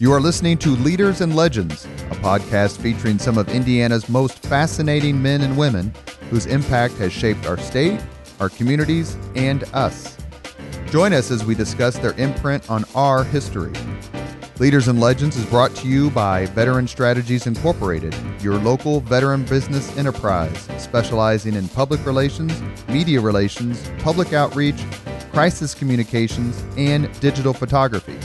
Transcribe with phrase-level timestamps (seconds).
[0.00, 5.22] You are listening to Leaders and Legends, a podcast featuring some of Indiana's most fascinating
[5.22, 5.94] men and women
[6.30, 8.00] whose impact has shaped our state,
[8.40, 10.18] our communities, and us.
[10.86, 13.72] Join us as we discuss their imprint on our history.
[14.58, 19.96] Leaders and Legends is brought to you by Veteran Strategies Incorporated, your local veteran business
[19.96, 24.82] enterprise specializing in public relations, media relations, public outreach,
[25.30, 28.18] crisis communications, and digital photography.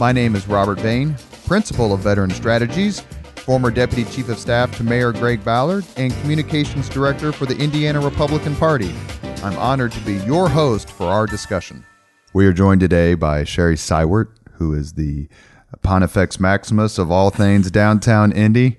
[0.00, 1.14] My name is Robert Vane,
[1.46, 3.00] Principal of Veteran Strategies,
[3.36, 8.00] former Deputy Chief of Staff to Mayor Greg Ballard, and Communications Director for the Indiana
[8.00, 8.94] Republican Party.
[9.42, 11.84] I'm honored to be your host for our discussion.
[12.32, 15.28] We are joined today by Sherry Seiwert, who is the
[15.82, 18.78] Pontifex Maximus of all things downtown Indy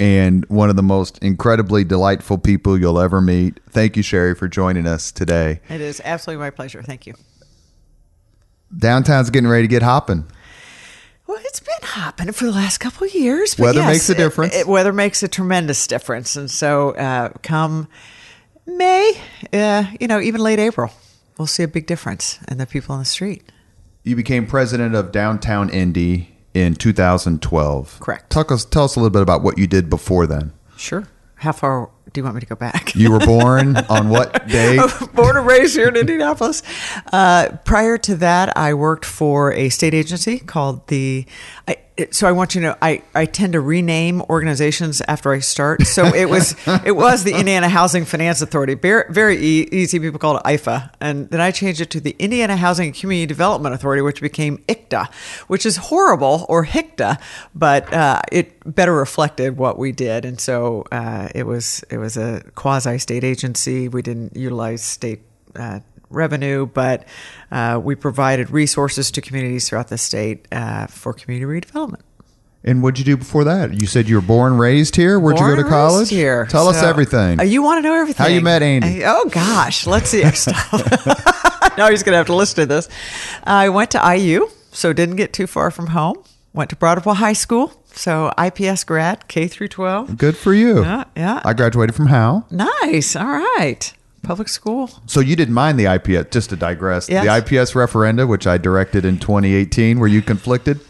[0.00, 3.60] and one of the most incredibly delightful people you'll ever meet.
[3.70, 5.60] Thank you, Sherry, for joining us today.
[5.68, 6.82] It is absolutely my pleasure.
[6.82, 7.14] Thank you.
[8.76, 10.26] Downtown's getting ready to get hopping.
[11.28, 13.54] Well, it's been happening for the last couple of years.
[13.54, 14.56] But Weather yes, makes a difference.
[14.56, 17.86] It, weather makes a tremendous difference, and so uh, come
[18.66, 19.12] May,
[19.52, 20.90] uh, you know, even late April,
[21.36, 23.50] we'll see a big difference in the people on the street.
[24.04, 28.00] You became president of Downtown Indy in 2012.
[28.00, 28.30] Correct.
[28.30, 30.52] Talk us, tell us a little bit about what you did before then.
[30.78, 31.08] Sure.
[31.36, 32.96] How far do you want me to go back?
[32.96, 34.80] You were born on what date?
[35.14, 36.64] Born and raised here in Indianapolis.
[37.12, 41.26] Uh, prior to that, I worked for a state agency called the.
[41.68, 41.76] I,
[42.10, 45.86] so I want you to know, I, I tend to rename organizations after I start.
[45.86, 46.54] So it was
[46.84, 49.98] it was the Indiana Housing Finance Authority, very, very easy.
[49.98, 53.26] People call it IFA, and then I changed it to the Indiana Housing and Community
[53.26, 55.12] Development Authority, which became ICTA,
[55.48, 57.20] which is horrible or HICTA,
[57.54, 60.24] but uh, it better reflected what we did.
[60.24, 63.88] And so uh, it was it was a quasi state agency.
[63.88, 65.22] We didn't utilize state
[65.56, 67.04] uh, revenue, but
[67.50, 72.02] uh, we provided resources to communities throughout the state uh, for community redevelopment.
[72.64, 73.80] And what'd you do before that?
[73.80, 75.18] You said you were born raised here.
[75.20, 76.10] Where'd Born you go to college?
[76.10, 76.46] Here.
[76.46, 77.40] Tell us everything.
[77.40, 78.24] uh, you want to know everything?
[78.26, 79.04] How you met Andy?
[79.04, 80.22] Uh, oh gosh, let's see.
[81.78, 82.88] now he's going to have to listen to this.
[83.44, 86.22] I went to IU, so didn't get too far from home.
[86.52, 90.16] Went to Broad Ripple High School, so IPS grad, K through 12.
[90.18, 90.82] Good for you.
[90.82, 91.40] Yeah, yeah.
[91.44, 92.44] I graduated from Howe.
[92.50, 93.14] Nice.
[93.14, 93.92] All right.
[94.22, 94.90] Public school.
[95.06, 97.24] So you didn't mind the IPS, just to digress, Yes.
[97.24, 99.98] the IPS referenda, which I directed in 2018.
[99.98, 100.80] Were you conflicted?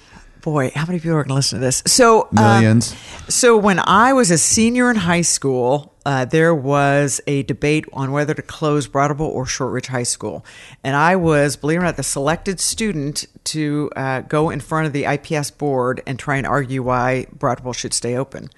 [0.41, 1.83] Boy, how many people are going to listen to this?
[1.87, 2.95] So um, Millions.
[3.29, 8.13] so when I was a senior in high school, uh, there was a debate on
[8.13, 10.45] whether to close Broad Ripple or Shortridge High School,
[10.83, 14.87] and I was, believe it or not, the selected student to uh, go in front
[14.87, 18.49] of the IPS board and try and argue why Broad Ripple should stay open.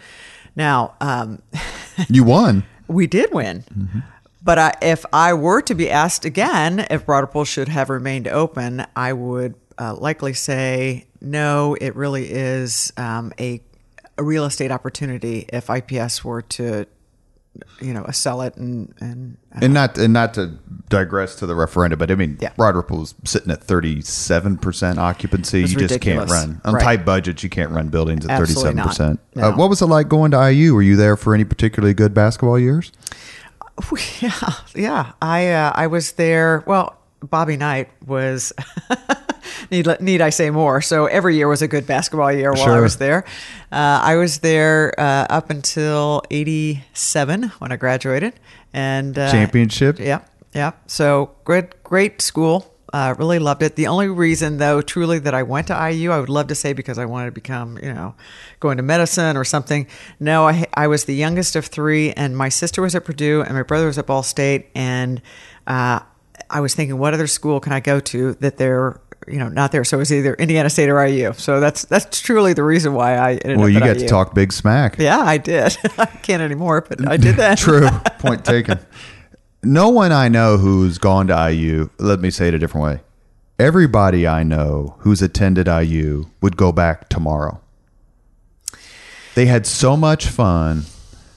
[0.54, 1.42] Now, um,
[2.08, 2.64] You won.
[2.88, 3.64] we did win.
[4.42, 8.26] But I, if I were to be asked again if Broad Ripple should have remained
[8.26, 11.74] open, I would uh, likely say no.
[11.80, 13.60] It really is um, a,
[14.16, 16.86] a real estate opportunity if IPS were to,
[17.82, 20.58] you know, sell it and and And not and not to
[20.88, 22.52] digress to the referendum, but I mean, Yeah.
[22.56, 25.64] Broad Ripple's sitting at thirty seven percent occupancy.
[25.64, 26.82] It's you just can't run on Right.
[26.82, 27.42] tight budgets.
[27.42, 29.20] You can't run buildings at thirty seven percent.
[29.34, 29.52] No.
[29.52, 30.74] What was it like going to IU?
[30.74, 32.90] Were you there for any particularly good basketball years?
[34.20, 34.32] Yeah,
[34.74, 35.12] yeah.
[35.22, 36.62] I uh, I was there.
[36.66, 38.52] Well, Bobby Knight was.
[39.70, 40.80] need need I say more?
[40.80, 43.24] So every year was a good basketball year while I was there.
[43.72, 48.34] Uh, I was there uh, up until '87 when I graduated,
[48.72, 49.98] and uh, Championship?
[49.98, 50.20] Yeah,
[50.54, 50.72] yeah.
[50.86, 52.66] So great, great school.
[52.92, 53.76] Uh, really loved it.
[53.76, 56.72] The only reason, though, truly that I went to IU, I would love to say
[56.72, 58.14] because I wanted to become, you know,
[58.58, 59.86] going to medicine or something.
[60.18, 63.54] No, I, I was the youngest of three, and my sister was at Purdue, and
[63.54, 65.22] my brother was at Ball State, and
[65.68, 66.00] uh,
[66.48, 69.70] I was thinking, what other school can I go to that they're, you know, not
[69.70, 69.84] there?
[69.84, 71.32] So it was either Indiana State or IU.
[71.34, 74.52] So that's that's truly the reason why I ended Well, you got to talk big
[74.52, 74.98] smack.
[74.98, 75.76] Yeah, I did.
[75.98, 77.58] I can't anymore, but I did that.
[77.58, 77.88] True.
[78.18, 78.80] Point taken.
[79.62, 83.00] No one I know who's gone to IU, let me say it a different way.
[83.58, 87.60] Everybody I know who's attended IU would go back tomorrow.
[89.34, 90.84] They had so much fun.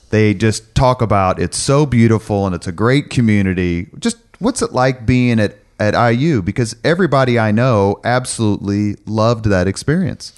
[0.08, 3.88] They just talk about it's so beautiful and it's a great community.
[3.98, 6.40] Just what's it like being at, at IU?
[6.40, 10.32] Because everybody I know absolutely loved that experience.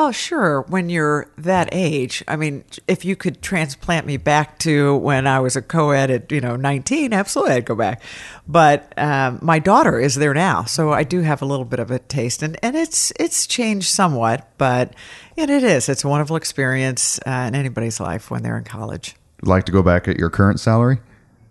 [0.00, 0.62] Well, sure.
[0.62, 5.40] When you're that age, I mean, if you could transplant me back to when I
[5.40, 8.00] was a co-ed at you know 19, absolutely, I'd go back.
[8.48, 11.90] But um, my daughter is there now, so I do have a little bit of
[11.90, 14.94] a taste, and, and it's it's changed somewhat, but
[15.36, 15.86] and it is.
[15.90, 19.16] It's a wonderful experience uh, in anybody's life when they're in college.
[19.42, 20.98] Like to go back at your current salary?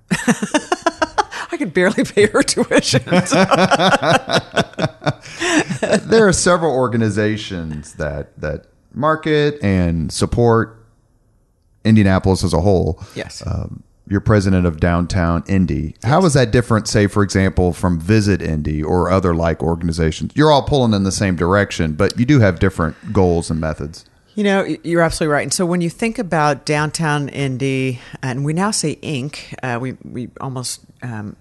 [1.51, 3.01] I could barely pay her tuition.
[6.07, 10.85] there are several organizations that that market and support
[11.83, 13.01] Indianapolis as a whole.
[13.15, 13.43] Yes.
[13.45, 15.95] Um, you're president of Downtown Indy.
[16.03, 20.31] How is that different, say, for example, from Visit Indy or other like organizations?
[20.33, 24.05] You're all pulling in the same direction, but you do have different goals and methods.
[24.33, 25.43] You know, you're absolutely right.
[25.43, 29.95] And so when you think about downtown Indy, and we now say Inc., uh, we
[30.03, 31.35] we almost um,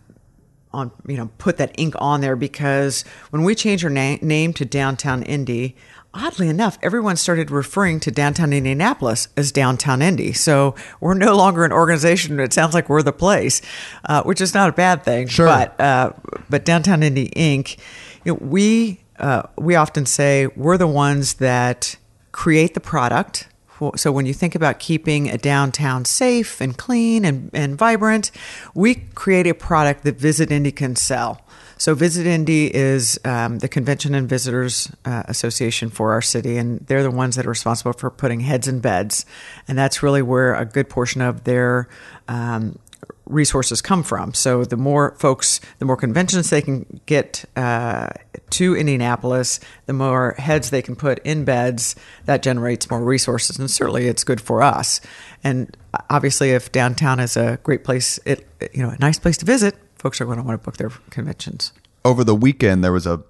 [0.79, 4.53] on you know put that ink on there because when we changed our na- name
[4.55, 5.77] to downtown Indy,
[6.15, 10.33] oddly enough, everyone started referring to downtown Indianapolis as downtown Indy.
[10.33, 12.39] So we're no longer an organization.
[12.41, 13.61] It sounds like we're the place,
[14.05, 15.27] uh, which is not a bad thing.
[15.27, 15.47] Sure.
[15.47, 16.13] But uh,
[16.49, 17.79] but downtown Indy Inc.
[18.25, 21.97] You know, we uh, we often say we're the ones that
[22.33, 23.49] create the product.
[23.97, 28.31] So when you think about keeping a downtown safe and clean and, and vibrant,
[28.75, 31.41] we create a product that Visit Indy can sell.
[31.79, 36.81] So Visit Indy is um, the Convention and Visitors uh, Association for our city, and
[36.81, 39.25] they're the ones that are responsible for putting heads in beds,
[39.69, 41.89] and that's really where a good portion of their
[42.27, 42.81] um,
[43.29, 44.35] resources come from.
[44.35, 48.09] So the more folks, the more conventions they can get uh,
[48.51, 51.95] to Indianapolis, the more heads they can put in beds.
[52.25, 55.01] That generates more resources, and certainly it's good for us.
[55.45, 55.77] And
[56.11, 59.77] obviously, if downtown is a great place, it you know a nice place to visit,
[59.97, 61.73] folks are going to want to book their conventions.
[62.05, 63.23] Over the weekend, there was a,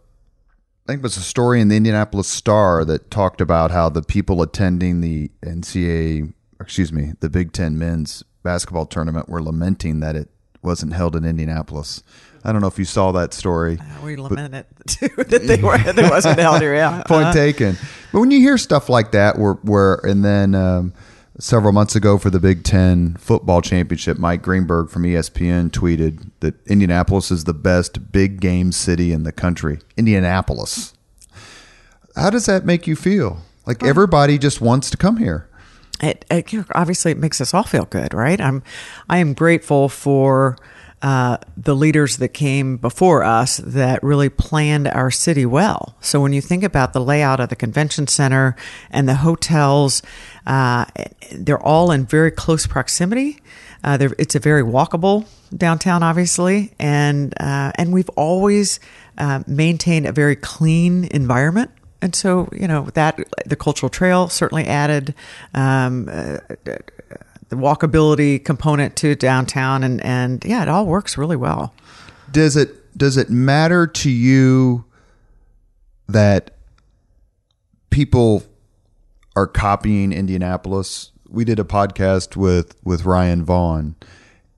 [0.87, 4.03] I think it was a story in the Indianapolis Star that talked about how the
[4.03, 10.17] people attending the NCAA, excuse me, the Big Ten men's basketball tournament were lamenting that
[10.17, 10.29] it
[10.63, 12.03] wasn't held in Indianapolis.
[12.45, 13.79] I don't know if you saw that story.
[13.79, 16.75] Uh, we lament it too that they were that wasn't held here.
[16.75, 17.33] Yeah, Point Uh-huh.
[17.35, 17.77] taken.
[18.13, 20.95] But when you hear stuff like that, where where and then um,
[21.39, 26.55] several months ago for the Big Ten football championship, Mike Greenberg from ESPN tweeted that
[26.67, 29.79] Indianapolis is the best big game city in the country.
[29.99, 30.95] Indianapolis.
[32.17, 33.43] How does that make you feel?
[33.67, 35.48] Like everybody just wants to come here.
[36.01, 38.41] It, it obviously it makes us all feel good, right?
[38.41, 38.63] I'm
[39.09, 40.57] I am grateful for
[41.01, 45.95] uh, the leaders that came before us that really planned our city well.
[46.01, 48.57] So when you think about the layout of the convention center
[48.91, 50.03] and the hotels,
[50.47, 50.87] uh,
[51.33, 53.41] they're all in very close proximity.
[53.85, 58.81] Uh, it's a very walkable downtown, obviously, and uh, and we've always
[59.19, 61.71] uh, maintained a very clean environment.
[62.01, 65.15] And so, you know, that the cultural trail certainly added
[65.55, 66.39] um, uh,
[67.49, 71.75] the walkability component to downtown, and and yeah, it all works really well.
[72.31, 74.85] Does it does it matter to you
[76.09, 76.53] that
[77.91, 78.43] people
[79.35, 81.11] are copying Indianapolis?
[81.29, 83.97] We did a podcast with with Ryan Vaughn,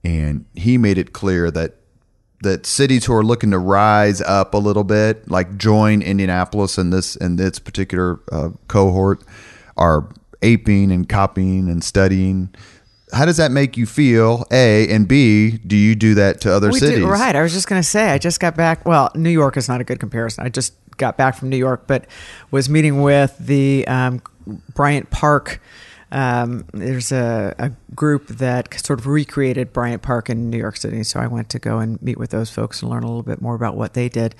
[0.03, 1.77] and he made it clear that
[2.43, 6.89] that cities who are looking to rise up a little bit, like join Indianapolis in
[6.89, 9.23] this in this particular uh, cohort,
[9.77, 10.09] are
[10.41, 12.49] aping and copying and studying.
[13.13, 14.45] How does that make you feel?
[14.51, 15.57] A and B.
[15.67, 16.99] Do you do that to other We cities?
[16.99, 17.35] did, right.
[17.35, 18.85] I was just going to say, I just got back.
[18.85, 20.45] Well, New York is not a good comparison.
[20.45, 22.05] I just got back from New York, but
[22.51, 24.21] was meeting with the um,
[24.73, 25.61] Bryant Park.
[26.11, 31.03] Um, there's a, a group that sort of recreated Bryant Park in New York City.
[31.03, 33.41] So I went to go and meet with those folks and learn a little bit
[33.41, 34.35] more about what they did.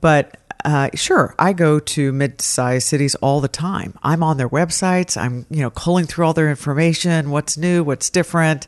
[0.00, 3.94] But uh, sure, I go to mid-sized cities all the time.
[4.02, 5.16] I'm on their websites.
[5.16, 8.66] I'm you know culling through all their information, what's new, what's different,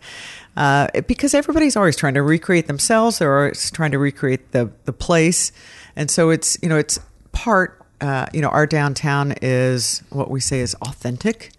[0.56, 3.18] uh, because everybody's always trying to recreate themselves.
[3.18, 5.50] They're always trying to recreate the the place,
[5.96, 7.00] and so it's you know it's
[7.32, 7.84] part.
[8.00, 11.50] Uh, you know, our downtown is what we say is authentic.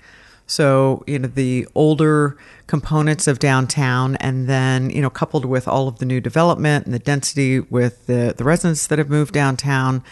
[0.49, 5.87] So, you know, the older components of downtown, and then, you know, coupled with all
[5.87, 10.03] of the new development and the density with the, the residents that have moved downtown,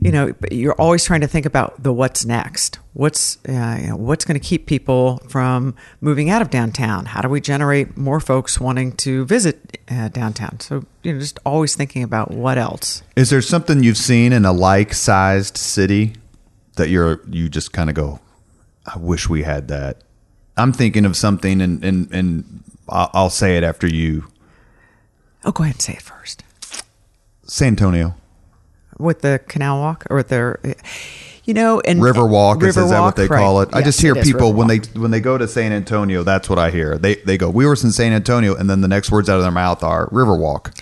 [0.00, 2.78] you know, you're always trying to think about the what's next.
[2.92, 7.06] What's, uh, you know, what's going to keep people from moving out of downtown?
[7.06, 10.60] How do we generate more folks wanting to visit uh, downtown?
[10.60, 13.02] So, you know, just always thinking about what else.
[13.16, 16.14] Is there something you've seen in a like-sized city
[16.76, 18.20] that you're you just kind of go,
[18.92, 20.02] I wish we had that.
[20.56, 24.28] I'm thinking of something, and and and I'll, say it after you.
[25.44, 26.42] Oh, go ahead and say it first.
[27.44, 28.14] San Antonio
[28.98, 30.60] with the canal walk or with their
[31.44, 33.38] you know and River Walk is, is that what they right.
[33.38, 33.70] call it?
[33.72, 36.22] I just hear people when they when they go to San Antonio.
[36.22, 36.98] That's what I hear.
[36.98, 39.42] They they go, we were in San Antonio, and then the next words out of
[39.42, 40.72] their mouth are River Walk.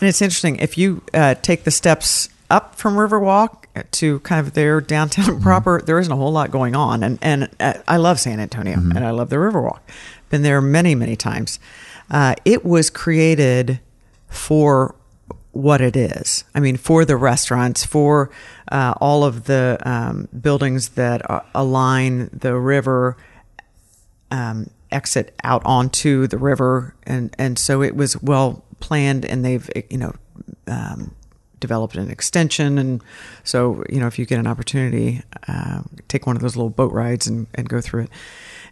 [0.00, 4.54] and it's interesting if you uh, take the steps up from Riverwalk to kind of
[4.54, 5.42] their downtown Mm-hmm.
[5.42, 8.76] proper there isn't a whole lot going on and and uh, I love San Antonio
[8.76, 8.96] Mm-hmm.
[8.96, 9.80] and I love the Riverwalk
[10.30, 11.58] been there many many times
[12.10, 13.80] uh, it was created
[14.28, 14.94] for
[15.52, 16.44] what it is.
[16.54, 18.30] I mean, for the restaurants, for
[18.70, 23.16] uh, all of the um, buildings that uh, align the river,
[24.30, 29.68] um, exit out onto the river, and and so it was well planned, and they've
[29.90, 30.14] you know.
[30.68, 31.14] Um,
[31.60, 33.02] developed an extension and
[33.44, 36.92] so you know if you get an opportunity uh, take one of those little boat
[36.92, 38.10] rides and, and go through it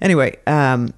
[0.00, 0.92] anyway um,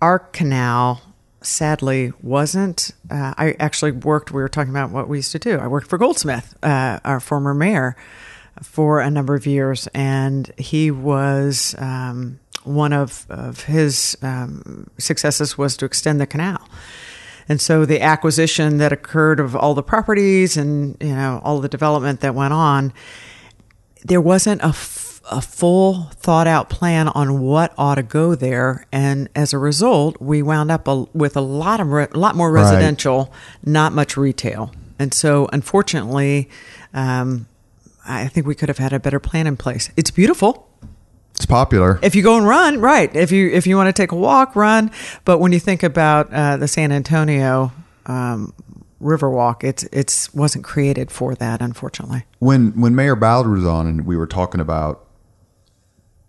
[0.00, 1.00] our canal
[1.46, 2.92] sadly wasn't.
[3.10, 4.32] Uh, I actually worked.
[4.32, 5.58] We were talking about what we used to do.
[5.58, 7.96] I worked for Goldsmith, uh, our former mayor,
[8.62, 15.58] for a number of years, and he was um, one of of his um, successes
[15.58, 16.68] was to extend the canal.
[17.48, 21.68] And so the acquisition that occurred of all the properties and you know all the
[21.68, 22.92] development that went on,
[24.02, 24.74] there wasn't a
[25.30, 28.86] a full thought out plan on what ought to go there.
[28.92, 32.52] And as a result we wound up a, with a lot of a lot more
[32.52, 33.66] residential right.
[33.66, 34.72] not much retail.
[34.98, 36.48] And so unfortunately
[36.92, 37.46] um,
[38.06, 39.90] i think we could have had a better plan in place.
[39.96, 40.68] It's beautiful
[41.34, 44.12] it's popular if you go and run right if you if you want to take
[44.12, 44.90] a walk run
[45.24, 47.72] but when you think about uh, the san antonio
[48.06, 48.52] um,
[49.04, 49.62] Riverwalk.
[49.62, 52.24] It's it's wasn't created for that, unfortunately.
[52.38, 55.06] When when Mayor Ballard was on, and we were talking about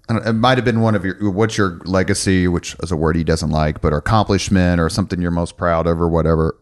[0.10, 3.24] it might have been one of your what's your legacy, which is a word he
[3.24, 6.56] doesn't like, but accomplishment or something you're most proud of or whatever.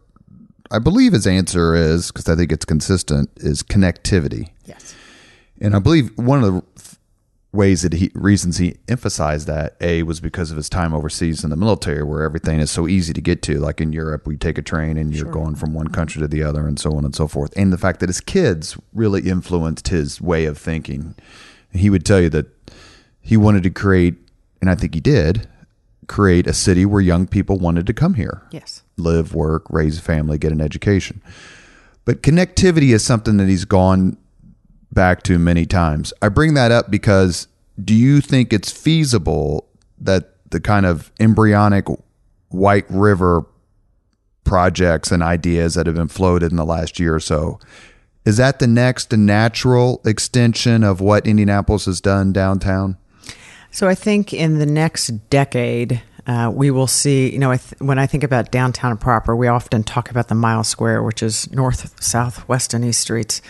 [0.72, 4.50] I believe his answer is because I think it's consistent is connectivity.
[4.66, 4.96] Yes,
[5.60, 6.93] and I believe one of the
[7.54, 11.52] ways that he reasons he emphasized that a was because of his time overseas in
[11.52, 14.58] the military where everything is so easy to get to like in Europe we take
[14.58, 15.32] a train and you're sure.
[15.32, 17.78] going from one country to the other and so on and so forth and the
[17.78, 21.16] fact that his kids really influenced his way of thinking
[21.74, 22.48] he would tell you that
[23.20, 24.16] he wanted to create,
[24.62, 25.48] and I think he did,
[26.08, 28.44] create a city where young people wanted to come here.
[28.52, 28.84] Yes.
[28.98, 31.22] Live, work, raise a family, get an education.
[32.06, 34.18] But connectivity is something that he's gone
[34.94, 36.14] back to many times.
[36.22, 37.48] I bring that up because
[37.84, 39.68] do you think it's feasible
[40.00, 41.86] that the kind of embryonic
[42.50, 43.46] White River
[44.44, 47.60] projects and ideas that have been floated in the last year or so
[48.26, 52.98] is that the next natural extension of what Indianapolis has done downtown?
[53.72, 57.82] So I think in the next decade, uh, we will see, you know, I th-
[57.82, 61.52] when I think about downtown proper, we often talk about the mile square, which is
[61.52, 63.42] north, south, west, and east streets.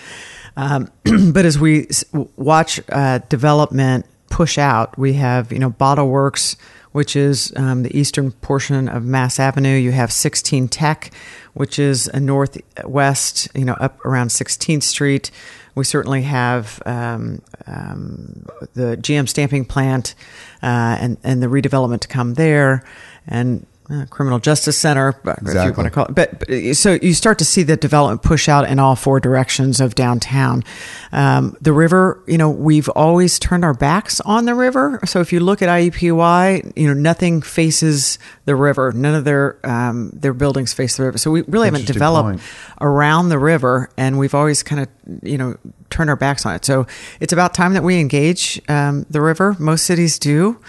[0.56, 0.92] Um,
[1.32, 1.88] but as we
[2.36, 6.56] watch uh, development push out, we have, you know, Bottle Works,
[6.92, 9.76] which is um, the eastern portion of Mass Avenue.
[9.76, 11.12] You have 16 Tech,
[11.54, 15.32] which is a northwest, you know, up around 16th Street.
[15.76, 20.14] We certainly have um, um, the GM stamping plant
[20.62, 22.84] uh, and and the redevelopment to come there,
[23.26, 25.52] and uh, criminal justice center, exactly.
[25.52, 26.16] if you want to call it.
[26.16, 29.82] But, but, so you start to see the development push out in all four directions
[29.82, 30.64] of downtown.
[31.12, 35.00] Um, the river, you know, we've always turned our backs on the river.
[35.06, 38.92] So if you look at IUPUI, you know, nothing faces the river.
[38.94, 41.18] None of their um, their buildings face the river.
[41.18, 42.42] So we really haven't developed point.
[42.82, 44.88] around the river, and we've always kind of,
[45.22, 45.58] you know,
[45.90, 46.66] turned our backs on it.
[46.66, 46.88] So
[47.20, 49.56] it's about time that we engage um, the river.
[49.60, 50.60] Most cities do.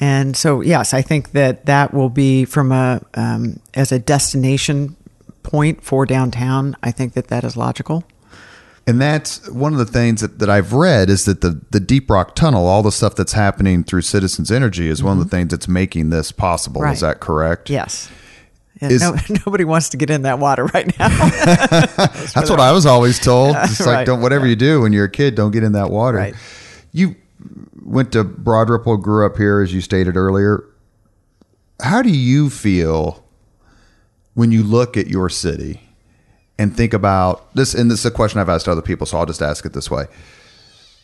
[0.00, 4.96] And so, yes, I think that that will be from a um, as a destination
[5.42, 6.76] point for downtown.
[6.82, 8.04] I think that that is logical.
[8.86, 12.10] And that's one of the things that, that I've read is that the, the Deep
[12.10, 15.08] Rock Tunnel, all the stuff that's happening through Citizens Energy, is mm-hmm.
[15.08, 15.42] one of the mm-hmm.
[15.42, 16.80] things that's making this possible.
[16.80, 16.94] Right.
[16.94, 17.70] Is that correct?
[17.70, 18.10] Yes.
[18.80, 19.14] Yeah, is, no,
[19.46, 21.08] nobody wants to get in that water right now.
[21.08, 23.54] that's, that's what I was always told.
[23.64, 23.96] It's right.
[23.96, 26.16] like don't whatever you do when you're a kid, don't get in that water.
[26.16, 26.34] Right.
[26.92, 27.14] You
[27.82, 30.64] went to Broad Ripple, grew up here, as you stated earlier.
[31.82, 33.24] How do you feel
[34.34, 35.80] when you look at your city
[36.58, 37.74] and think about this?
[37.74, 39.90] And this is a question I've asked other people, so I'll just ask it this
[39.90, 40.06] way.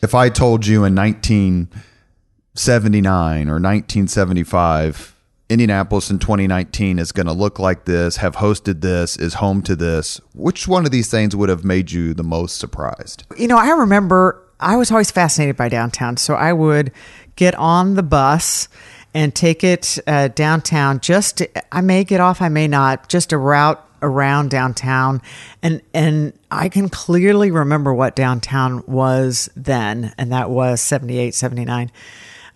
[0.03, 5.15] If I told you in 1979 or 1975,
[5.49, 9.77] Indianapolis in 2019 is going to look like this, have hosted this, is home to
[9.77, 13.25] this, which one of these things would have made you the most surprised?
[13.39, 16.17] You know, I remember I was always fascinated by downtown.
[16.17, 16.93] So I would
[17.37, 18.69] get on the bus
[19.15, 21.01] and take it uh, downtown.
[21.01, 23.09] Just I may get off, I may not.
[23.09, 25.23] Just a route around downtown,
[25.63, 31.91] and and I can clearly remember what downtown was then, and that was 78, 79.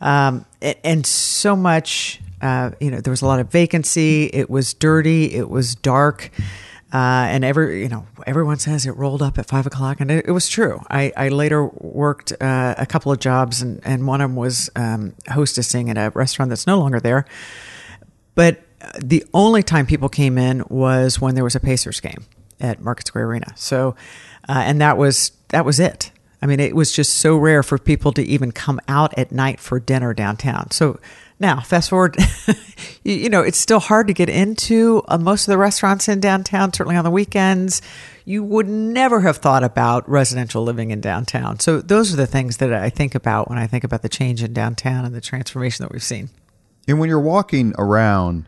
[0.03, 2.21] Um, and, and so much.
[2.43, 4.25] Uh, you know, there was a lot of vacancy.
[4.25, 5.35] It was dirty.
[5.35, 6.31] It was dark.
[6.93, 10.27] Uh, and every you know everyone says it rolled up at five o'clock, and it,
[10.27, 10.81] it was true.
[10.91, 14.71] I, I later worked uh, a couple of jobs, and, and one of them was
[14.75, 17.27] um, hostessing at a restaurant that's no longer there.
[18.35, 18.63] But
[19.01, 22.25] the only time people came in was when there was a Pacers game,
[22.61, 23.53] at Market Square Arena.
[23.57, 23.97] So,
[24.49, 26.13] uh, and that was that was it.
[26.43, 29.61] I mean, it was just so rare for people to even come out at night
[29.61, 30.71] for dinner downtown.
[30.71, 30.99] So
[31.41, 32.17] now, fast forward,
[33.03, 36.21] you, you, know, it's still hard to get into uh, most of the restaurants in
[36.21, 37.81] downtown, certainly on the weekends.
[38.27, 41.59] You would never have thought about residential living in downtown.
[41.59, 44.43] So, those are the things that I think about when I think about the change
[44.43, 46.29] in downtown and the transformation that we've seen.
[46.87, 48.47] And when you're walking around,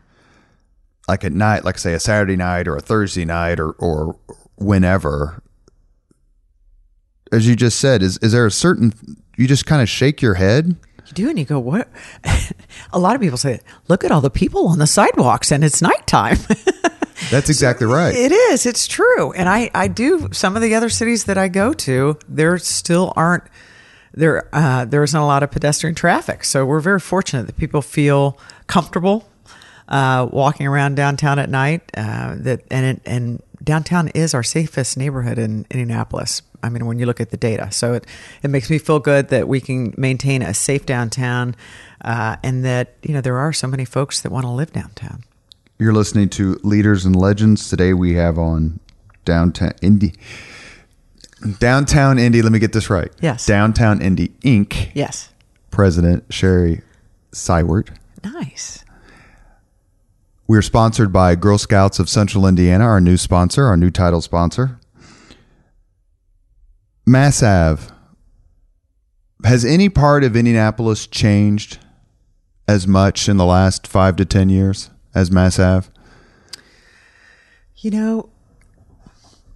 [1.07, 4.15] like at night, like say a Saturday night or a Thursday night or, or
[4.55, 5.41] whenever,
[7.31, 8.93] as you just said, is, is there a certain,
[9.35, 10.75] you just kind of shake your head?
[11.13, 11.87] Do, and you go, what?
[12.93, 15.81] a lot of people say, look at all the people on the sidewalks and it's
[15.81, 16.37] nighttime.
[17.31, 18.13] That's exactly right.
[18.13, 18.65] It is.
[18.65, 19.31] It's true.
[19.33, 23.13] And I, I do, some of the other cities that I go to, there still
[23.15, 23.43] aren't,
[24.13, 26.43] there, uh, there isn't a lot of pedestrian traffic.
[26.43, 29.27] So we're very fortunate that people feel comfortable
[29.87, 31.81] uh, walking around downtown at night.
[31.95, 36.41] Uh, that and it, and downtown is our safest neighborhood in Indianapolis.
[36.61, 38.05] I mean, when you look at the data, so it
[38.41, 41.55] it makes me feel good that we can maintain a safe downtown,
[42.03, 45.23] uh, and that you know there are so many folks that want to live downtown.
[45.79, 47.69] You're listening to Leaders and Legends.
[47.69, 48.79] Today we have on
[49.25, 50.13] downtown Indy.
[51.59, 53.11] Downtown Indy, let me get this right.
[53.19, 53.45] Yes.
[53.45, 54.91] Downtown Indy Inc.
[54.93, 55.29] Yes.
[55.71, 56.81] President Sherry
[57.33, 57.89] Seiwert.
[58.23, 58.85] Nice.
[60.45, 64.79] We're sponsored by Girl Scouts of Central Indiana, our new sponsor, our new title sponsor.
[67.05, 67.93] Mass Ave.
[69.45, 71.79] Has any part of Indianapolis changed
[72.67, 75.89] as much in the last five to 10 years as Mass Ave?
[77.77, 78.29] You know,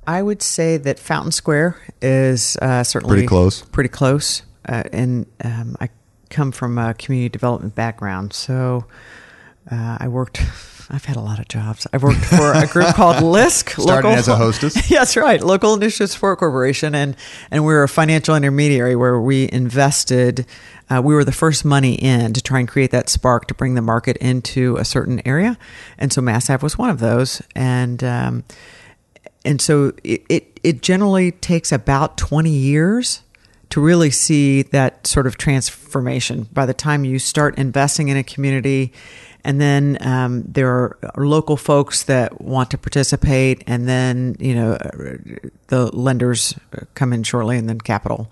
[0.06, 3.62] I would say that Fountain Square is uh, certainly Pretty close.
[3.62, 4.41] Pretty close.
[4.67, 5.89] Uh, and um, I
[6.29, 8.34] come from a community development background.
[8.34, 8.86] So
[9.72, 10.41] uh, I worked
[10.89, 11.86] I've had a lot of jobs.
[11.91, 13.72] I've worked for a group called LISC.
[13.72, 14.89] Started as a hostess.
[14.89, 15.41] Yes, right.
[15.44, 17.15] Local Initiative Support Corporation, and
[17.51, 20.46] and we are a financial intermediary where we invested.
[20.89, 23.75] Uh, we were the first money in to try and create that spark to bring
[23.75, 25.58] the market into a certain area,
[25.97, 27.41] and so Mass Ave was one of those.
[27.54, 28.43] And um,
[29.43, 33.23] and so it, it it generally takes about twenty years
[33.71, 36.47] to really see that sort of transformation.
[36.54, 38.93] By the time you start investing in a community
[39.48, 44.78] and then um, there are local folks that want to participate, and then you know
[45.68, 46.54] the lenders
[46.96, 48.30] come in shortly, and then capital.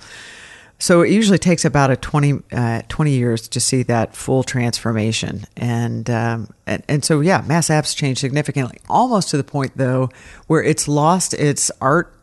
[0.77, 5.45] So it usually takes about a 20, uh, 20 years to see that full transformation,
[5.55, 10.09] and, um, and and so yeah, Mass Ave's changed significantly, almost to the point though
[10.47, 12.13] where it's lost its art,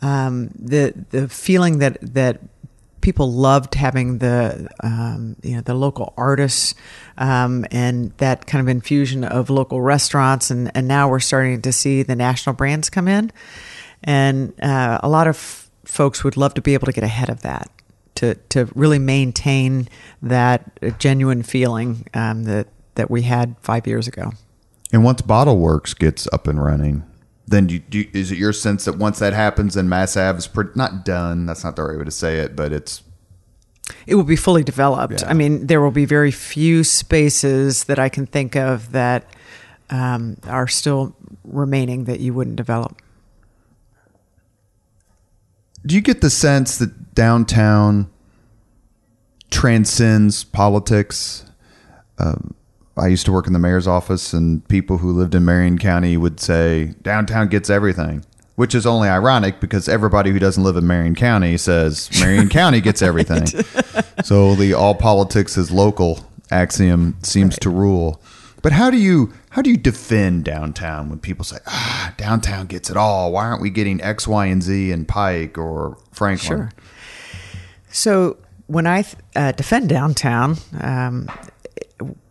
[0.00, 2.38] um, the the feeling that that
[3.02, 6.74] people loved having the um, you know the local artists
[7.18, 11.72] um, and that kind of infusion of local restaurants and and now we're starting to
[11.72, 13.30] see the national brands come in
[14.04, 17.42] and uh, a lot of folks would love to be able to get ahead of
[17.42, 17.70] that
[18.14, 19.88] to to really maintain
[20.22, 24.32] that genuine feeling um, that that we had five years ago.
[24.92, 27.02] And once Bottle Works gets up and running,
[27.46, 30.38] then do you, do is it your sense that once that happens, then Mass Ave
[30.38, 31.46] is pretty, not done?
[31.46, 33.02] That's not the right way to say it, but it's
[34.06, 35.22] it will be fully developed.
[35.22, 35.28] Yeah.
[35.28, 39.26] I mean, there will be very few spaces that I can think of that
[39.90, 43.00] um, are still remaining that you wouldn't develop.
[45.84, 48.08] Do you get the sense that downtown
[49.50, 51.44] transcends politics?
[52.18, 52.54] Um,
[52.96, 56.16] I used to work in the mayor's office, and people who lived in Marion County
[56.16, 58.24] would say downtown gets everything,
[58.56, 62.80] which is only ironic because everybody who doesn't live in Marion County says Marion County
[62.80, 63.46] gets everything.
[64.24, 68.20] so the all politics is local axiom seems to rule.
[68.60, 72.90] But how do you how do you defend downtown when people say ah downtown gets
[72.90, 73.32] it all?
[73.32, 76.58] Why aren't we getting X, Y, and Z in Pike or Franklin?
[76.58, 76.72] Sure.
[77.90, 78.36] So
[78.68, 81.28] when I uh, defend downtown, um,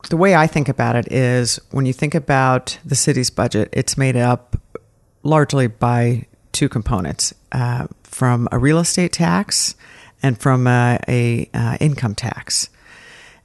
[0.10, 3.98] the way I think about it is when you think about the city's budget, it's
[3.98, 4.58] made up
[5.24, 9.76] largely by two components uh, from a real estate tax
[10.24, 12.70] and from a, a uh, income tax.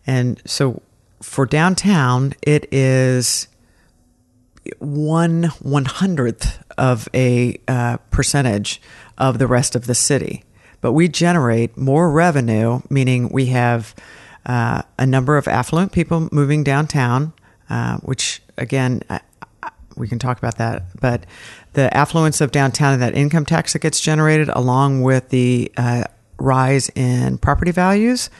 [0.06, 0.82] And so
[1.22, 3.48] for downtown, it is
[4.78, 8.80] one one hundredth of a uh, percentage
[9.16, 10.44] of the rest of the city.
[10.80, 13.94] But we generate more revenue, meaning we have
[14.46, 17.32] uh, a number of affluent people moving downtown,
[17.68, 19.20] uh, which again, I,
[19.62, 20.84] I, we can talk about that.
[21.00, 21.26] But
[21.72, 26.04] the affluence of downtown and that income tax that gets generated, along with the uh,
[26.38, 28.30] rise in property values,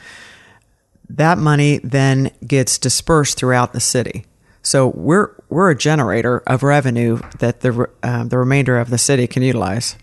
[1.09, 4.25] that money then gets dispersed throughout the city.
[4.61, 9.27] So we're we're a generator of revenue that the um, the remainder of the city
[9.27, 9.95] can utilize.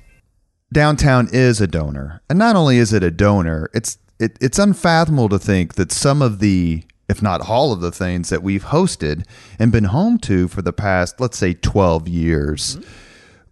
[0.72, 5.28] Downtown is a donor, and not only is it a donor, it's it, it's unfathomable
[5.28, 9.26] to think that some of the if not all of the things that we've hosted
[9.58, 12.76] and been home to for the past, let's say, 12 years.
[12.76, 12.90] Mm-hmm.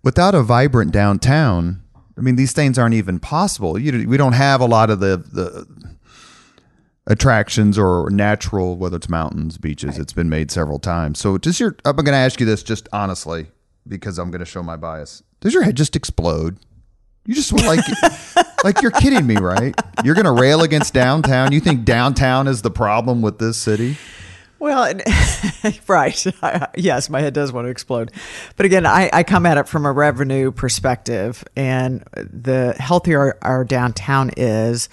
[0.03, 1.83] Without a vibrant downtown,
[2.17, 3.79] I mean, these things aren't even possible.
[3.79, 5.67] You, we don't have a lot of the, the
[7.07, 9.91] attractions or natural, whether it's mountains, beaches.
[9.91, 10.01] Right.
[10.01, 11.19] It's been made several times.
[11.19, 13.47] So, just your, I'm going to ask you this just honestly
[13.87, 15.23] because I'm going to show my bias.
[15.41, 16.59] Does your head just explode?
[17.25, 17.85] You just were like,
[18.65, 19.75] like you're kidding me, right?
[20.03, 21.53] You're going to rail against downtown.
[21.53, 23.97] You think downtown is the problem with this city?
[24.59, 24.93] Well,
[25.89, 26.27] right.
[26.77, 28.13] yes, my head does want to explode.
[28.57, 33.65] But again, I, I, come at it from a revenue perspective, and the healthier our
[33.65, 34.89] downtown is,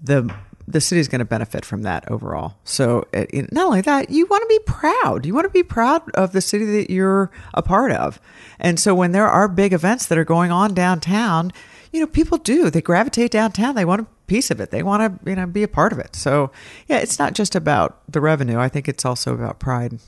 [0.00, 0.32] the
[0.70, 2.56] the city is going to benefit from that overall.
[2.64, 5.24] So, it, not only that, you want to be proud.
[5.24, 8.20] You want to be proud of the city that you're a part of.
[8.58, 11.52] And so, when there are big events that are going on downtown,
[11.90, 12.68] you know, people do.
[12.68, 13.74] They gravitate downtown.
[13.74, 14.70] They want a piece of it.
[14.70, 16.14] They want to, you know, be a part of it.
[16.14, 16.50] So,
[16.86, 18.58] yeah, it's not just about the revenue.
[18.58, 19.98] I think it's also about pride.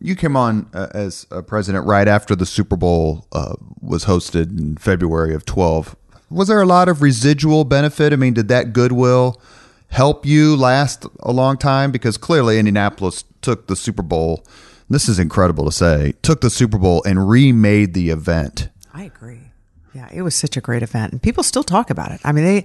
[0.00, 4.58] You came on uh, as a president right after the Super Bowl uh, was hosted
[4.58, 5.96] in February of 12.
[6.28, 8.12] Was there a lot of residual benefit?
[8.12, 9.40] I mean, did that goodwill
[9.88, 11.90] help you last a long time?
[11.90, 14.44] Because clearly Indianapolis took the Super Bowl.
[14.88, 16.14] This is incredible to say.
[16.22, 18.68] Took the Super Bowl and remade the event.
[18.92, 19.50] I agree.
[19.94, 22.20] Yeah, it was such a great event, and people still talk about it.
[22.22, 22.64] I mean, they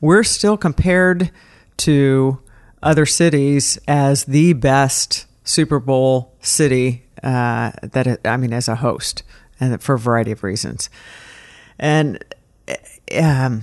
[0.00, 1.30] we're still compared
[1.78, 2.40] to
[2.82, 9.22] other cities as the best Super Bowl city uh, that I mean, as a host,
[9.60, 10.90] and for a variety of reasons.
[11.78, 12.24] And
[13.16, 13.62] um,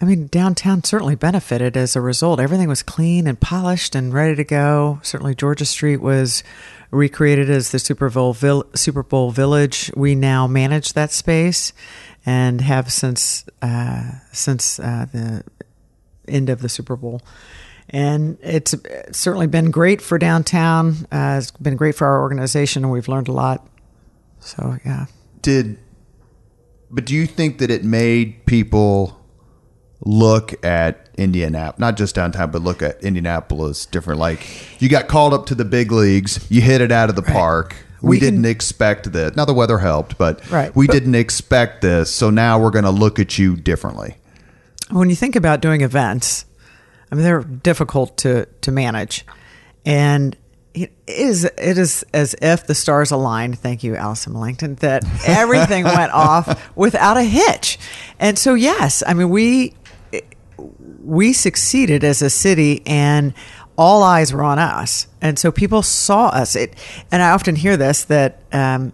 [0.00, 2.38] I mean, downtown certainly benefited as a result.
[2.38, 5.00] Everything was clean and polished and ready to go.
[5.02, 6.42] Certainly, Georgia Street was
[6.90, 9.90] recreated as the Super Bowl, Vill- Super Bowl Village.
[9.96, 11.72] We now manage that space
[12.26, 15.44] and have since uh, since uh, the
[16.28, 17.22] end of the Super Bowl.
[17.88, 18.74] And it's
[19.12, 21.06] certainly been great for downtown.
[21.10, 23.66] Uh, it's been great for our organization, and we've learned a lot.
[24.40, 25.06] So, yeah.
[25.40, 25.78] Did,
[26.90, 29.24] but do you think that it made people
[30.04, 34.20] look at Indianapolis, not just downtown, but look at Indianapolis different.
[34.20, 34.46] Like
[34.80, 37.32] you got called up to the big leagues, you hit it out of the right.
[37.32, 37.76] park.
[38.02, 39.36] We, we didn't can, expect this.
[39.36, 40.74] Now the weather helped, but right.
[40.76, 42.10] we but, didn't expect this.
[42.10, 44.16] So now we're going to look at you differently.
[44.90, 46.44] When you think about doing events,
[47.10, 49.24] I mean they're difficult to to manage,
[49.84, 50.36] and
[50.74, 53.58] it is it is as if the stars aligned.
[53.58, 54.78] Thank you, Allison Melangton.
[54.80, 57.78] That everything went off without a hitch,
[58.18, 59.74] and so yes, I mean we
[61.06, 63.32] we succeeded as a city and
[63.78, 65.06] all eyes were on us.
[65.20, 66.56] And so people saw us.
[66.56, 66.74] It,
[67.12, 68.92] and I often hear this that um,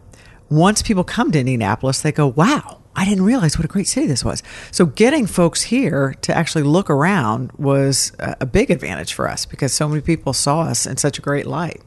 [0.51, 4.07] once people come to Indianapolis, they go, wow, I didn't realize what a great city
[4.07, 4.42] this was.
[4.70, 9.72] So getting folks here to actually look around was a big advantage for us because
[9.72, 11.81] so many people saw us in such a great light.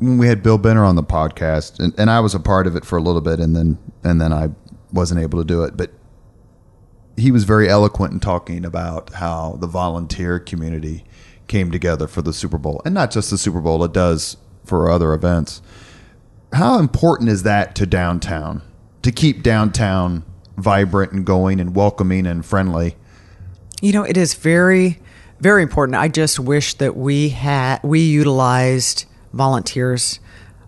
[0.00, 2.84] We had Bill Benner on the podcast, and, and I was a part of it
[2.84, 4.50] for a little bit, and then and then I
[4.92, 5.76] wasn't able to do it.
[5.76, 5.90] But
[7.18, 11.04] he was very eloquent in talking about how the volunteer community
[11.46, 14.90] came together for the Super Bowl, and not just the Super Bowl; it does for
[14.90, 15.62] other events.
[16.52, 18.62] How important is that to downtown
[19.02, 20.24] to keep downtown
[20.56, 22.96] vibrant and going and welcoming and friendly?
[23.80, 24.98] You know, it is very,
[25.40, 25.96] very important.
[25.96, 30.20] I just wish that we had we utilized volunteers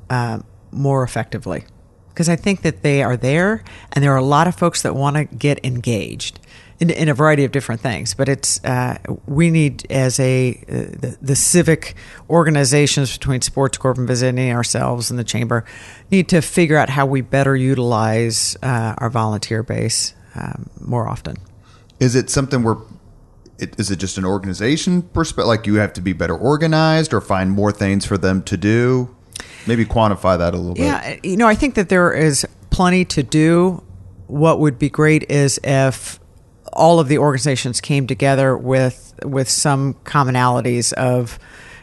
[0.09, 1.65] uh, more effectively
[2.09, 4.95] because I think that they are there, and there are a lot of folks that
[4.95, 6.39] want to get engaged
[6.81, 8.14] in, in, a variety of different things.
[8.14, 11.95] But it's uh, we need as a uh, the, the, civic
[12.29, 15.64] organizations between Sports Corp and visiting ourselves and the chamber
[16.11, 21.37] need to figure out how we better utilize uh, our volunteer base um, more often.
[22.01, 22.77] Is it something where
[23.59, 25.47] it, is it just an organization perspective?
[25.47, 29.14] Like you have to be better organized or find more things for them to do?
[29.66, 30.85] Maybe quantify that a little bit.
[30.85, 33.83] Yeah, you know, I think that there is plenty to do.
[34.27, 36.19] What would be great is if
[36.72, 41.38] all of the organizations came together with with some commonalities of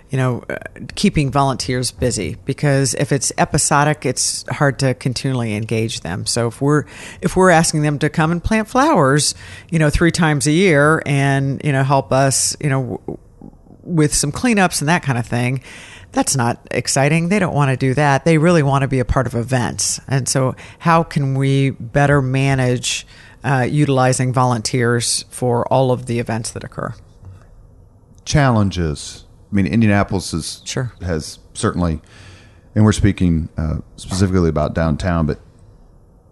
[0.09, 0.57] you know uh,
[0.95, 6.61] keeping volunteers busy because if it's episodic it's hard to continually engage them so if
[6.61, 6.85] we're
[7.21, 9.35] if we're asking them to come and plant flowers
[9.69, 13.19] you know three times a year and you know help us you know
[13.83, 15.61] with some cleanups and that kind of thing
[16.13, 17.29] that's not exciting.
[17.29, 18.25] They don't want to do that.
[18.25, 19.99] They really want to be a part of events.
[20.07, 23.05] And so, how can we better manage
[23.47, 26.93] uh, utilizing volunteers for all of the events that occur?
[28.25, 30.91] Challenges I mean, Indianapolis is Sure.
[31.01, 32.01] has certainly,
[32.75, 35.39] and we're speaking uh, specifically about downtown, but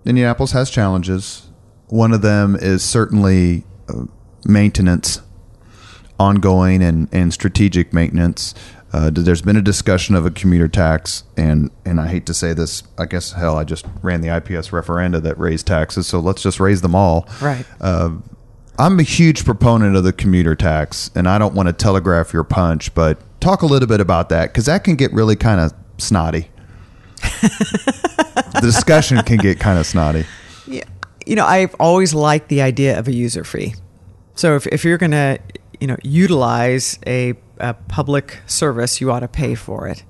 [0.06, 1.48] Indianapolis has challenges.
[1.88, 4.06] One of them is certainly uh,
[4.46, 5.22] maintenance,
[6.20, 8.54] ongoing and, and strategic maintenance.
[8.94, 12.54] Uh, there's been a discussion of a commuter tax, and, and I hate to say
[12.54, 12.84] this.
[12.98, 16.60] I guess hell, I just ran the IPS referenda that raised taxes, so let's just
[16.60, 17.28] raise them all.
[17.42, 17.66] Right.
[17.82, 18.12] Uh,
[18.78, 22.44] I'm a huge proponent of the commuter tax, and I don't want to telegraph your
[22.44, 25.74] punch, but talk a little bit about that because that can get really kind of
[25.98, 26.50] snotty.
[27.42, 30.26] the discussion can get kind of snotty.
[30.68, 30.84] Yeah.
[31.26, 33.76] You know, I've always liked the idea of a user fee.
[34.36, 35.40] So if, if you're going to,
[35.80, 40.04] you know, utilize a, a public service, you ought to pay for it.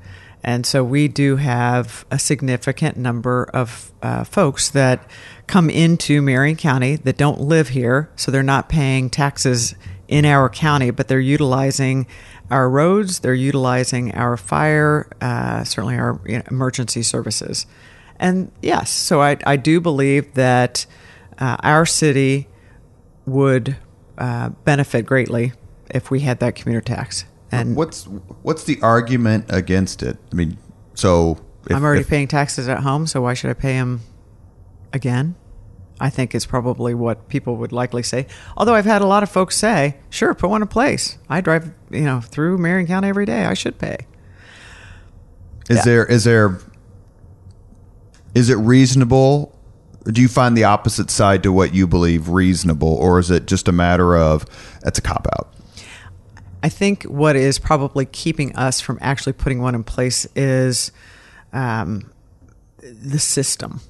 [0.43, 5.09] And so we do have a significant number of uh, folks that
[5.47, 9.73] come into Marion County that don't live here, so they're not paying taxes
[10.07, 12.05] in our county, but they're utilizing
[12.51, 17.65] our roads, they're utilizing our fire, uh, certainly our you know, emergency services.
[18.19, 20.85] And yes, so I, I do believe that
[21.39, 22.47] uh, our city
[23.25, 23.77] would
[24.17, 25.53] uh, benefit greatly
[25.89, 27.25] if we had that commuter tax.
[27.51, 28.05] And What's
[28.41, 30.17] what's the argument against it?
[30.31, 30.57] I mean,
[30.93, 31.37] so
[31.69, 34.01] if- I'm already if- paying taxes at home, so why should I pay them
[34.93, 35.35] again?
[35.99, 38.27] I think is probably what people would likely say.
[38.57, 41.17] Although I've had a lot of folks say, "Sure, put one in place.
[41.29, 43.45] I drive, you know, through Marion County every day.
[43.45, 43.99] I should pay."
[45.69, 45.83] Is Yeah.
[45.85, 46.59] there is there
[48.33, 49.57] is it reasonable?
[50.03, 53.67] Do you find the opposite side to what you believe reasonable, or is it just
[53.67, 54.45] a matter of
[54.83, 55.54] that's a cop out?
[56.65, 60.91] I think what is probably keeping us from actually putting one in place is
[61.53, 62.11] um,
[62.79, 63.81] the system.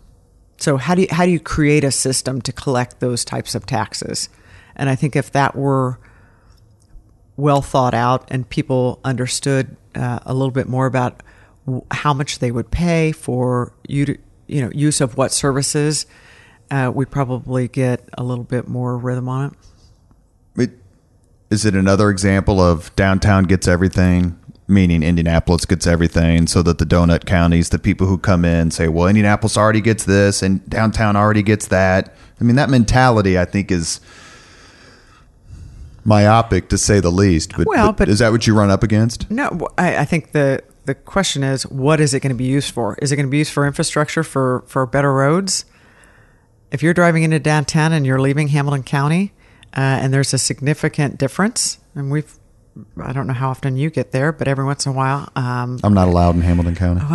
[0.57, 3.65] So how do you, how do you create a system to collect those types of
[3.65, 4.27] taxes?
[4.75, 6.01] And I think if that were
[7.37, 11.23] well thought out and people understood uh, a little bit more about
[11.91, 16.07] how much they would pay for you to, you know use of what services,
[16.71, 19.53] uh, we'd probably get a little bit more rhythm on it.
[21.55, 24.37] Is it another example of downtown gets everything,
[24.67, 28.89] meaning Indianapolis gets everything, so that the donut counties, the people who come in, say,
[28.89, 32.13] well, Indianapolis already gets this and downtown already gets that.
[32.41, 34.01] I mean, that mentality, I think, is
[36.03, 37.55] myopic to say the least.
[37.55, 39.31] But, Well, but but- is that what you run up against?
[39.31, 42.71] No, I, I think the the question is, what is it going to be used
[42.71, 42.95] for?
[43.01, 45.63] Is it going to be used for infrastructure for for better roads?
[46.71, 49.31] If you're driving into downtown and you're leaving Hamilton County,
[49.75, 52.37] uh, and there's a significant difference, and we've
[53.01, 55.79] I don't know how often you get there, but every once in a while, um,
[55.83, 57.01] I'm not allowed in Hamilton County.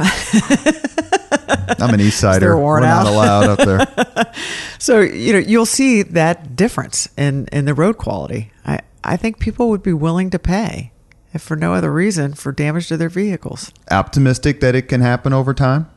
[1.79, 2.57] I'm an East Sider.
[2.57, 4.33] We're warrant not allowed up there.
[4.79, 8.53] so you know you'll see that difference in in the road quality.
[8.65, 10.93] I I think people would be willing to pay,
[11.33, 13.73] if for no other reason, for damage to their vehicles.
[13.91, 15.89] Optimistic that it can happen over time.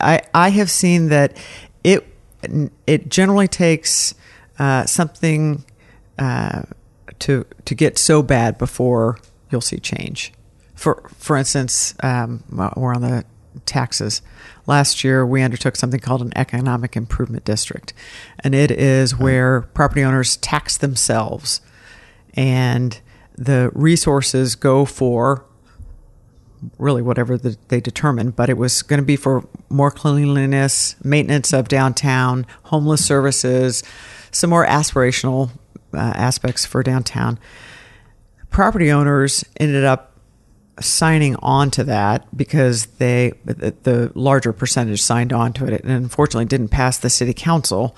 [0.00, 1.36] I, I have seen that
[1.84, 2.06] it
[2.86, 4.14] it generally takes
[4.60, 5.64] uh, something
[6.18, 6.62] uh,
[7.18, 9.18] to to get so bad before
[9.50, 10.32] you'll see change.
[10.74, 12.44] For for instance, um,
[12.76, 13.24] we're on the
[13.64, 14.20] taxes.
[14.66, 17.94] Last year, we undertook something called an economic improvement district,
[18.40, 21.62] and it is where property owners tax themselves,
[22.34, 23.00] and
[23.36, 25.46] the resources go for
[26.76, 31.54] really whatever the, they determined, but it was going to be for more cleanliness, maintenance
[31.54, 33.82] of downtown, homeless services,
[34.30, 35.50] some more aspirational
[35.94, 37.38] uh, aspects for downtown.
[38.50, 40.18] Property owners ended up
[40.80, 46.46] signing on to that because they the, larger percentage signed on to it and unfortunately
[46.46, 47.96] didn't pass the city council.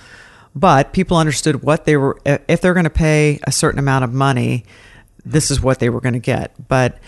[0.55, 4.13] But people understood what they were if they're going to pay a certain amount of
[4.13, 4.65] money
[5.25, 6.69] this is what they were going to get.
[6.69, 6.99] But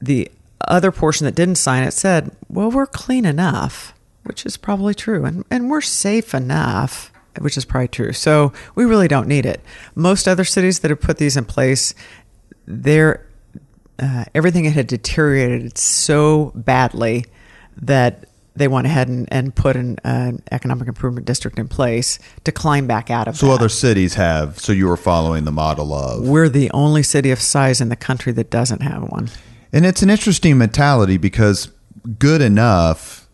[0.00, 4.94] the other portion that didn't sign it said, well, we're clean enough, which is probably
[4.94, 8.12] true, and, and we're safe enough, which is probably true.
[8.12, 9.60] So we really don't need it.
[9.94, 11.94] Most other cities that have put these in place,
[12.66, 13.26] they're,
[13.98, 17.24] uh, everything had deteriorated so badly
[17.80, 18.24] that
[18.56, 22.86] they went ahead and, and put an, an economic improvement district in place to climb
[22.88, 23.52] back out of So that.
[23.52, 24.58] other cities have.
[24.58, 26.26] So you were following the model of.
[26.26, 29.30] We're the only city of size in the country that doesn't have one.
[29.72, 31.70] And it's an interesting mentality because
[32.18, 33.27] good enough,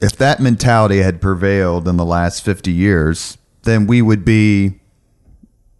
[0.00, 4.80] if that mentality had prevailed in the last 50 years, then we would be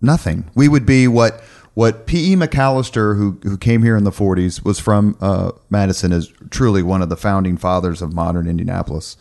[0.01, 0.51] nothing.
[0.55, 1.43] We would be what
[1.75, 2.35] what P.E.
[2.35, 7.01] MacAllister, who, who came here in the 40s, was from uh, Madison, is truly one
[7.01, 9.17] of the founding fathers of modern Indianapolis.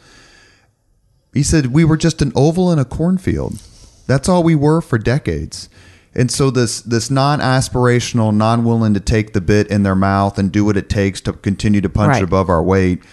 [1.34, 3.62] He said, We were just an oval in a cornfield.
[4.08, 5.70] That's all we were for decades.
[6.16, 10.66] And so this this non-aspirational, non-willing to take the bit in their mouth and do
[10.66, 12.24] what it takes to continue to punch Right.
[12.24, 13.04] above our weight.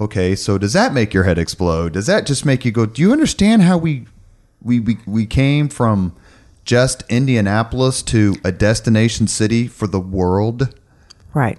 [0.00, 1.92] Okay, so does that make your head explode?
[1.92, 4.06] Does that just make you go, "Do you understand how we
[4.62, 6.16] we we, we came from
[6.64, 10.74] just Indianapolis to a destination city for the world?"
[11.34, 11.58] Right.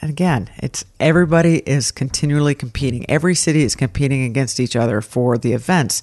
[0.00, 3.08] And again, it's everybody is continually competing.
[3.10, 6.02] Every city is competing against each other for the events,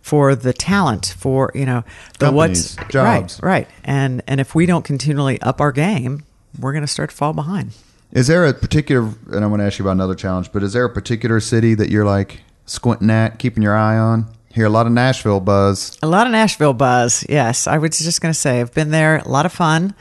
[0.00, 1.84] for the talent, for you know
[2.20, 3.40] the what's jobs.
[3.42, 3.68] Right, right.
[3.84, 6.24] And and if we don't continually up our game,
[6.58, 7.72] we're going to start to fall behind.
[8.12, 10.74] Is there a particular and I want to ask you about another challenge, but is
[10.74, 14.26] there a particular city that you're like squinting at, keeping your eye on?
[14.50, 15.98] Hear a lot of Nashville buzz.
[16.02, 17.24] A lot of Nashville buzz.
[17.26, 19.16] Yes, I was just going to say I've been there.
[19.16, 19.94] A lot of fun.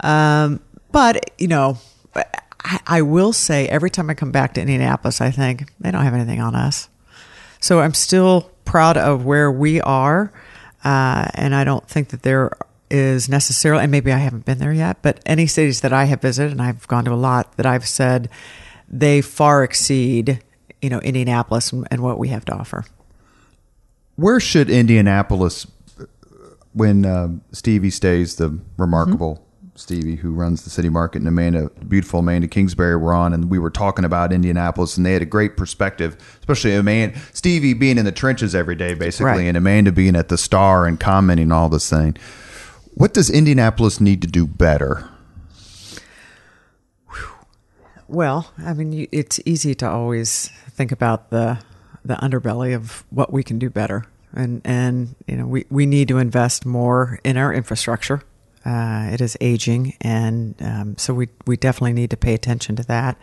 [0.00, 0.60] Um,
[0.92, 1.78] but you know,
[2.14, 6.04] I, I will say every time I come back to Indianapolis, I think they don't
[6.04, 6.90] have anything on us.
[7.60, 10.30] So I'm still proud of where we are,
[10.84, 12.50] uh, and I don't think that there
[12.90, 13.82] is necessarily.
[13.82, 16.62] And maybe I haven't been there yet, but any cities that I have visited, and
[16.62, 18.28] I've gone to a lot, that I've said
[18.88, 20.42] they far exceed,
[20.80, 22.84] you know, Indianapolis and, and what we have to offer.
[24.16, 25.66] Where should Indianapolis,
[26.72, 29.42] when uh, Stevie Stees, the remarkable
[29.74, 33.58] Stevie who runs the city market, and Amanda, beautiful Amanda Kingsbury, were on, and we
[33.58, 38.04] were talking about Indianapolis, and they had a great perspective, especially Amanda, Stevie being in
[38.06, 39.40] the trenches every day, basically, Right.
[39.48, 42.16] and Amanda being at the star and commenting all this thing.
[42.96, 45.06] What does Indianapolis need to do better?
[48.08, 51.58] Well, I mean, it's easy to always think about the
[52.06, 56.08] the underbelly of what we can do better, and and you know we, we need
[56.08, 58.22] to invest more in our infrastructure.
[58.64, 62.82] Uh, it is aging, and um, so we we definitely need to pay attention to
[62.84, 63.18] that.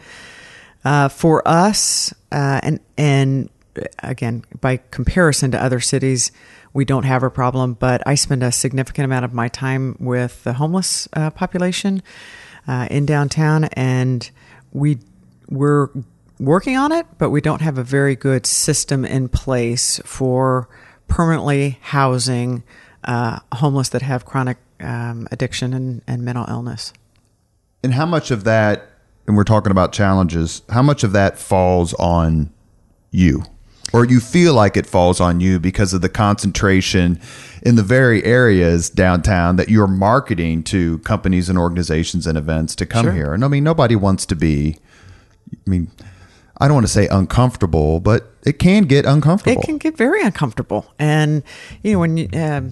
[0.85, 3.49] Uh, for us, uh, and and
[3.99, 6.31] again, by comparison to other cities,
[6.73, 7.73] we don't have a problem.
[7.73, 12.01] But I spend a significant amount of my time with the homeless uh, population
[12.67, 14.29] uh, in downtown, and
[14.71, 14.99] we
[15.49, 15.89] we're
[16.39, 20.67] working on it, but we don't have a very good system in place for
[21.07, 22.63] permanently housing
[23.03, 26.93] uh, homeless that have chronic um, addiction and, and mental illness.
[27.83, 28.89] And how much of that,
[29.27, 32.51] and we're talking about challenges, how much of that falls on
[33.11, 33.43] you?
[33.93, 37.19] Or you feel like it falls on you because of the concentration
[37.61, 42.87] in the very areas downtown that you're marketing to companies and organizations and events to
[42.87, 43.13] come Sure.
[43.13, 43.33] here.
[43.33, 44.77] And I mean, nobody wants to be,
[45.53, 45.91] I mean,
[46.57, 49.61] I don't want to say uncomfortable, but it can get uncomfortable.
[49.61, 51.43] It can get very uncomfortable, and
[51.83, 52.29] you know when you.
[52.33, 52.71] Um,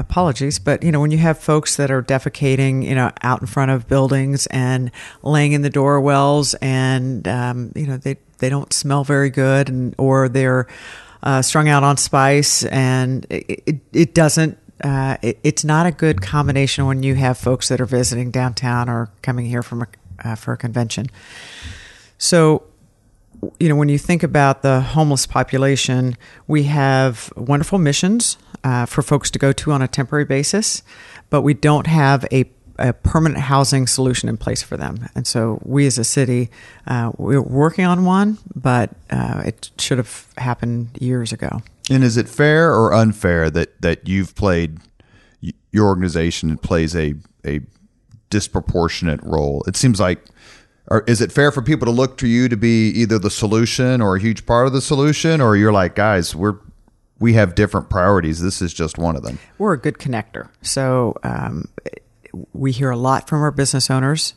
[0.00, 3.46] apologies but you know when you have folks that are defecating you know out in
[3.46, 4.90] front of buildings and
[5.22, 9.68] laying in the door wells and um, you know they they don't smell very good
[9.68, 10.66] and or they're
[11.22, 15.90] uh, strung out on spice and it, it, it doesn't uh, it, it's not a
[15.90, 19.86] good combination when you have folks that are visiting downtown or coming here from a,
[20.24, 21.06] uh, for a convention.
[22.16, 22.62] So
[23.60, 28.36] you know, when you think about the homeless population, we have wonderful missions
[28.68, 30.82] uh, for folks to go to on a temporary basis,
[31.30, 32.44] but we don't have a,
[32.78, 35.08] a permanent housing solution in place for them.
[35.14, 36.50] And so, we as a city,
[36.86, 41.62] uh, we're working on one, but uh, it should have happened years ago.
[41.90, 44.80] And is it fair or unfair that that you've played
[45.72, 47.14] your organization plays a
[47.46, 47.60] a
[48.28, 49.64] disproportionate role?
[49.66, 50.22] It seems like
[50.88, 54.02] or is it fair for people to look to you to be either the solution
[54.02, 56.58] or a huge part of the solution or you're like guys, we're
[57.20, 58.40] we have different priorities.
[58.40, 59.38] This is just one of them.
[59.58, 60.48] we're a good connector.
[60.62, 61.68] So um,
[62.52, 64.34] we hear a lot from our business owners,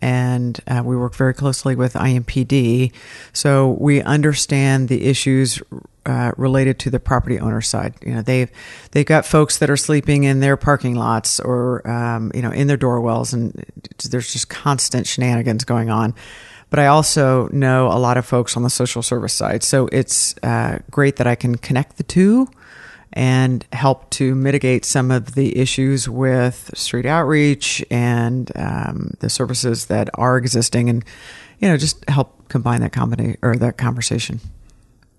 [0.00, 2.92] and uh, we work very closely with IMPD.
[3.32, 5.60] So we understand the issues
[6.06, 7.94] uh, related to the property owner side.
[8.02, 8.50] You know, they've
[8.92, 12.68] they've got folks that are sleeping in their parking lots or um, you know in
[12.68, 13.64] their doorwells, and
[14.10, 16.14] there's just constant shenanigans going on.
[16.70, 19.62] But I also know a lot of folks on the social service side.
[19.62, 22.48] So it's uh, great that I can connect the two
[23.12, 29.86] and help to mitigate some of the issues with street outreach and um, the services
[29.86, 31.04] that are existing, and
[31.58, 34.40] you know, just help combine that combination or that conversation.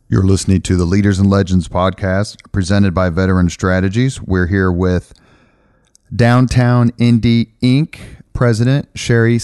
[0.07, 4.21] You're listening to the Leaders and Legends podcast presented by Veteran Strategies.
[4.21, 5.13] We're here with
[6.13, 7.99] Downtown Indie Inc.
[8.33, 9.37] President Sherry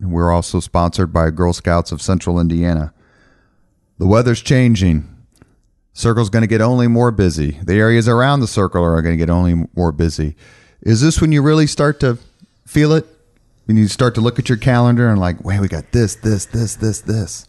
[0.00, 0.08] Seiwert.
[0.10, 2.92] We're also sponsored by Girl Scouts of Central Indiana.
[3.98, 5.12] The weather's changing.
[5.92, 7.58] Circle's going to get only more busy.
[7.64, 10.36] The areas around the circle are going to get only more busy.
[10.82, 12.18] Is this when you really start to
[12.66, 13.06] feel it?
[13.64, 16.44] When you start to look at your calendar and like, wait, we got this, this,
[16.46, 17.48] this, this, this.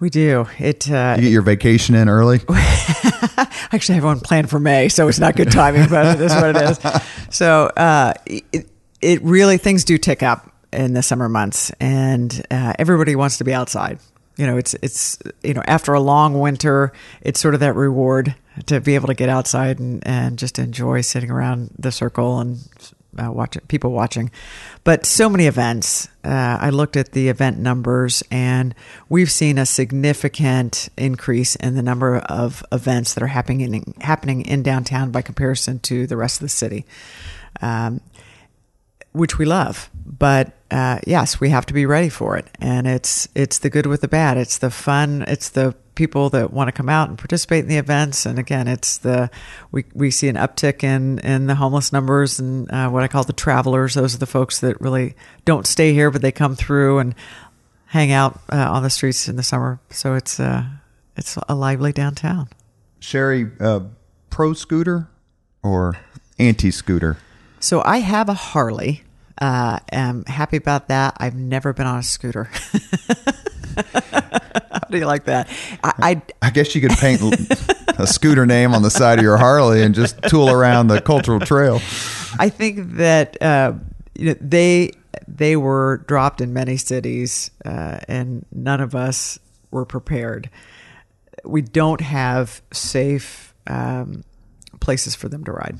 [0.00, 0.46] We do.
[0.58, 0.90] It.
[0.90, 2.40] Uh, You get your vacation in early.
[2.50, 2.56] Actually,
[3.38, 6.34] I actually have one planned for May, so it's not good timing, but it is
[6.34, 7.02] what it is.
[7.34, 8.70] So uh, it,
[9.00, 13.44] it really things do tick up in the summer months, and uh, everybody wants to
[13.44, 13.98] be outside.
[14.36, 16.92] You know, it's it's you know after a long winter,
[17.22, 18.34] it's sort of that reward
[18.66, 22.58] to be able to get outside and, and just enjoy sitting around the circle and
[23.18, 24.30] uh, watching people watching.
[24.84, 26.08] But so many events.
[26.24, 28.74] Uh, I looked at the event numbers, and
[29.08, 34.42] we've seen a significant increase in the number of events that are happening in, happening
[34.42, 36.84] in downtown by comparison to the rest of the city.
[37.62, 38.00] Um,
[39.16, 39.90] which we love.
[40.04, 43.86] But uh, yes, we have to be ready for it, and it's it's the good
[43.86, 44.36] with the bad.
[44.36, 45.24] It's the fun.
[45.26, 48.26] It's the people that want to come out and participate in the events.
[48.26, 49.30] And again, it's the
[49.72, 53.24] we, we see an uptick in in the homeless numbers and uh, what I call
[53.24, 53.94] the travelers.
[53.94, 55.14] Those are the folks that really
[55.44, 57.14] don't stay here, but they come through and
[57.86, 59.80] hang out uh, on the streets in the summer.
[59.90, 60.64] So it's uh,
[61.16, 62.48] it's a lively downtown.
[63.00, 63.80] Sherry, uh,
[64.30, 65.08] pro scooter
[65.62, 65.96] or
[66.38, 67.16] anti scooter?
[67.60, 69.02] So I have a Harley.
[69.38, 71.16] Uh, am happy about that.
[71.18, 72.44] I've never been on a scooter.
[73.76, 75.48] How do you like that?
[75.84, 77.20] I, I I guess you could paint
[77.98, 81.40] a scooter name on the side of your Harley and just tool around the cultural
[81.40, 81.80] trail.
[82.38, 83.74] I think that uh,
[84.14, 84.92] you know, they
[85.28, 89.38] they were dropped in many cities, uh, and none of us
[89.70, 90.50] were prepared.
[91.44, 94.24] We don't have safe um,
[94.80, 95.78] places for them to ride,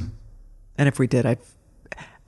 [0.77, 1.39] and if we did, I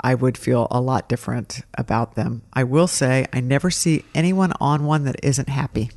[0.01, 2.43] I would feel a lot different about them.
[2.53, 5.91] I will say, I never see anyone on one that isn't happy.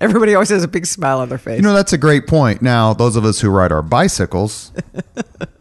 [0.00, 1.56] Everybody always has a big smile on their face.
[1.56, 2.62] You know, that's a great point.
[2.62, 4.72] Now, those of us who ride our bicycles,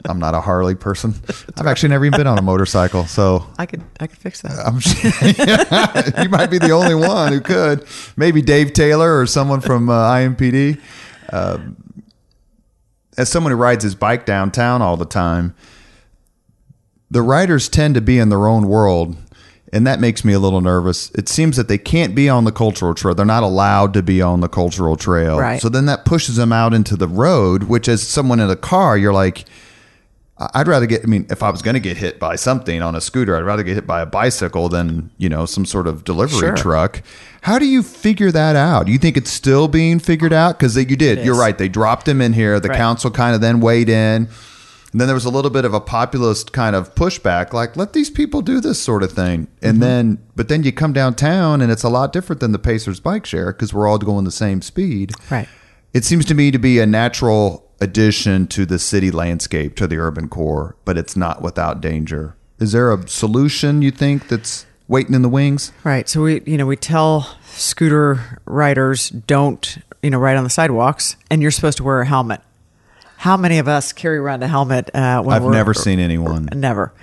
[0.05, 1.14] I'm not a Harley person.
[1.57, 4.57] I've actually never even been on a motorcycle, so I could I could fix that.
[4.66, 7.86] I'm sure you might be the only one who could.
[8.16, 10.80] Maybe Dave Taylor or someone from uh, IMPD.
[11.34, 11.57] Uh,
[13.18, 15.53] as someone who rides his bike downtown all the time,
[17.12, 19.18] the writers tend to be in their own world,
[19.74, 21.12] and that makes me a little nervous.
[21.12, 23.16] It seems that they can't be on the cultural trail.
[23.16, 25.39] They're not allowed to be on the cultural trail.
[25.39, 25.62] Right.
[25.62, 28.97] So then that pushes them out into the road, which as someone in a car,
[28.97, 29.45] you're like,
[30.53, 31.03] I'd rather get.
[31.03, 33.43] I mean, if I was going to get hit by something on a scooter, I'd
[33.43, 36.55] rather get hit by a bicycle than you know some sort of delivery Sure.
[36.55, 37.01] truck.
[37.41, 38.86] How do you figure that out?
[38.86, 40.57] Do you think it's still being figured out?
[40.57, 41.26] Because you did.
[41.26, 41.57] You're right.
[41.57, 42.57] They dropped him in here.
[42.62, 42.78] The Right.
[42.78, 44.30] council kind of then weighed in.
[44.91, 47.93] And then there was a little bit of a populist kind of pushback, like let
[47.93, 49.47] these people do this sort of thing.
[49.61, 49.79] And Mm-hmm.
[49.81, 53.25] then, but then you come downtown, and it's a lot different than the Pacers bike
[53.25, 55.11] share because we're all going the same speed.
[55.29, 55.47] Right.
[55.93, 59.97] It seems to me to be a natural addition to the city landscape, to the
[59.97, 62.35] urban core, but it's not without danger.
[62.59, 65.71] Is there a solution you think that's waiting in the wings?
[65.83, 66.09] Right.
[66.09, 71.15] So we, you know, we tell scooter riders don't, you know, ride on the sidewalks,
[71.29, 72.41] and you're supposed to wear a helmet.
[73.20, 74.89] How many of us carry around a helmet?
[74.95, 76.47] Uh, when I've we're- never seen anyone.
[76.55, 76.93] Never.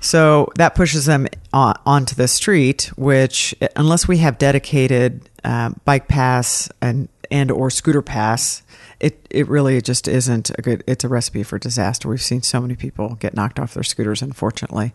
[0.00, 6.08] So that pushes them on, onto the street, which unless we have dedicated uh, bike
[6.08, 8.62] pass and and or scooter pass,
[9.00, 10.84] it it really just isn't a good.
[10.86, 12.08] It's a recipe for disaster.
[12.08, 14.94] We've seen so many people get knocked off their scooters, unfortunately.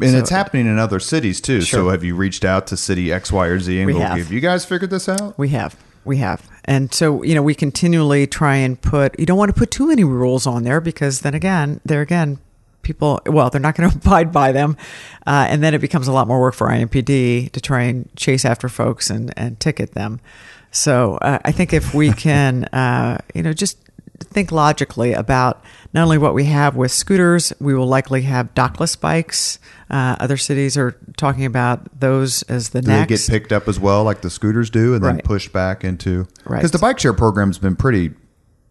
[0.00, 1.62] And So- it's happening in other cities too.
[1.62, 4.18] So have you reached out to city X, Y, or Z and We go, have.
[4.18, 5.36] have you guys figured this out?
[5.38, 5.74] We have.
[6.04, 6.42] We have.
[6.64, 9.88] And so, you know, we continually try and put, you don't want to put too
[9.88, 12.38] many rules on there because then again, there again,
[12.82, 14.76] people, well, they're not going to abide by them.
[15.26, 18.44] Uh, and then it becomes a lot more work for IMPD to try and chase
[18.44, 20.20] after folks and, and ticket them.
[20.70, 23.78] So uh, I think if we can, uh, you know, just
[24.20, 25.62] think logically about
[25.92, 29.58] not only what we have with scooters, we will likely have dockless bikes.
[29.94, 33.08] Uh, other cities are talking about those as the Do next.
[33.08, 35.24] they get picked up as well, like the scooters do, and then Right.
[35.24, 36.26] pushed back into?
[36.44, 36.58] Right.
[36.58, 38.10] Because the bike share program's been pretty.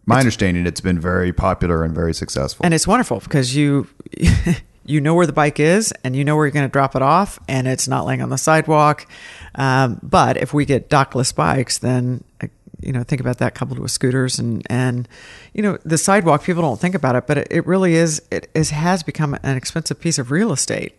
[0.04, 2.62] My understanding, it's been very popular and very successful.
[2.62, 3.86] and it's wonderful because you
[4.84, 7.00] you know where the bike is and you know where you're going to drop it
[7.00, 9.06] off and it's not laying on the sidewalk
[9.54, 12.48] um, but if we get dockless bikes then uh,
[12.82, 15.08] you know think about that coupled with scooters and and
[15.54, 18.50] you know the sidewalk people don't think about it but it, it really is it
[18.54, 20.94] is, has become an expensive piece of real estate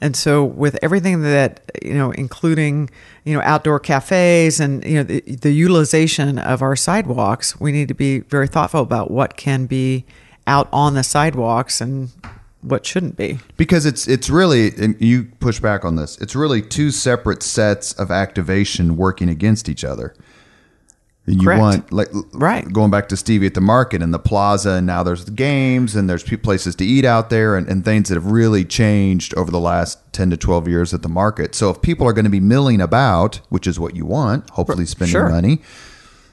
[0.00, 2.90] and so with everything that you know including
[3.24, 7.88] you know outdoor cafes and you know the, the utilization of our sidewalks we need
[7.88, 10.04] to be very thoughtful about what can be
[10.46, 12.10] out on the sidewalks and
[12.62, 13.38] what shouldn't be.
[13.56, 17.92] Because it's it's really and you push back on this it's really two separate sets
[17.94, 20.14] of activation working against each other
[21.26, 21.60] you Correct.
[21.60, 22.72] want like Right.
[22.72, 25.96] going back to Stevie at the market and the plaza, and now there's the games
[25.96, 29.50] and there's places to eat out there and, and things that have really changed over
[29.50, 31.54] the last ten to twelve years at the market.
[31.54, 34.86] So if people are going to be milling about, which is what you want, hopefully
[34.86, 35.28] spending Sure.
[35.28, 35.60] money,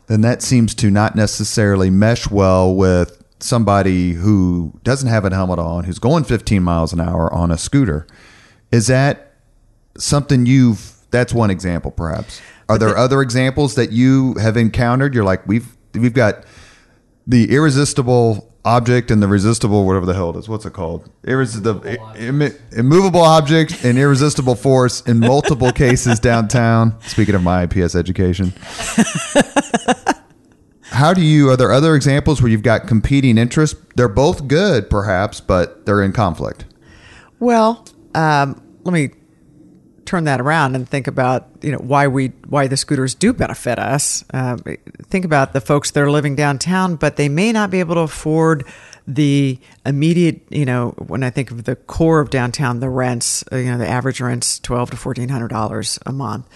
[0.07, 5.59] then that seems to not necessarily mesh well with somebody who doesn't have a helmet
[5.59, 8.05] on, who's going 15 miles an hour on a scooter.
[8.71, 9.33] Is that
[9.97, 10.91] something you've?
[11.11, 12.41] That's one example, perhaps.
[12.69, 15.13] Are there other examples that you have encountered?
[15.13, 16.45] You're like, we've we've got
[17.27, 20.47] the irresistible object and the resistible whatever the hell it is.
[20.47, 21.09] What's it called?
[21.25, 26.99] Irresistible, immi- immovable object and irresistible force in multiple cases downtown.
[27.01, 28.53] Speaking of my IPS education.
[30.85, 31.49] How do you?
[31.49, 33.79] Are there other examples where you've got competing interests?
[33.95, 36.65] They're both good, perhaps, but they're in conflict.
[37.39, 39.09] Well, um, let me
[40.05, 43.79] turn that around and think about you know why we why the scooters do benefit
[43.79, 44.23] us.
[44.33, 44.59] Um,
[45.03, 48.01] think about the folks that are living downtown, but they may not be able to
[48.01, 48.65] afford
[49.07, 50.41] the immediate.
[50.49, 53.43] You know, when I think of the core of downtown, the rents.
[53.51, 56.47] uh, You know, the average rents twelve to fourteen hundred dollars a month.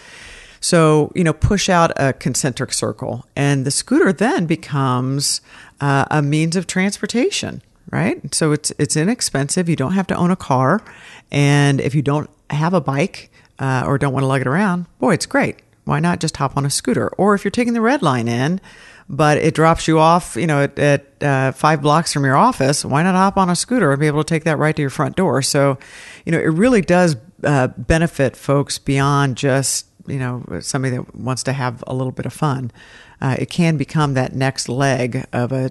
[0.60, 5.40] So, you know, push out a concentric circle, and the scooter then becomes
[5.80, 8.34] uh, a means of transportation, right?
[8.34, 9.68] So it's it's inexpensive.
[9.68, 10.82] You don't have to own a car,
[11.30, 14.86] and if you don't have a bike uh, or don't want to lug it around,
[14.98, 15.56] boy, it's great.
[15.84, 17.08] Why not just hop on a scooter?
[17.16, 18.60] Or if you're taking the red line in,
[19.08, 22.84] but it drops you off, you know, at, at uh, five blocks from your office,
[22.84, 24.90] why not hop on a scooter and be able to take that right to your
[24.90, 25.40] front door?
[25.40, 25.78] So,
[26.26, 31.42] you know, it really does uh, benefit folks beyond just you know somebody that wants
[31.44, 32.72] to have a little bit of fun.
[33.20, 35.70] Uh, it can become that next leg of a,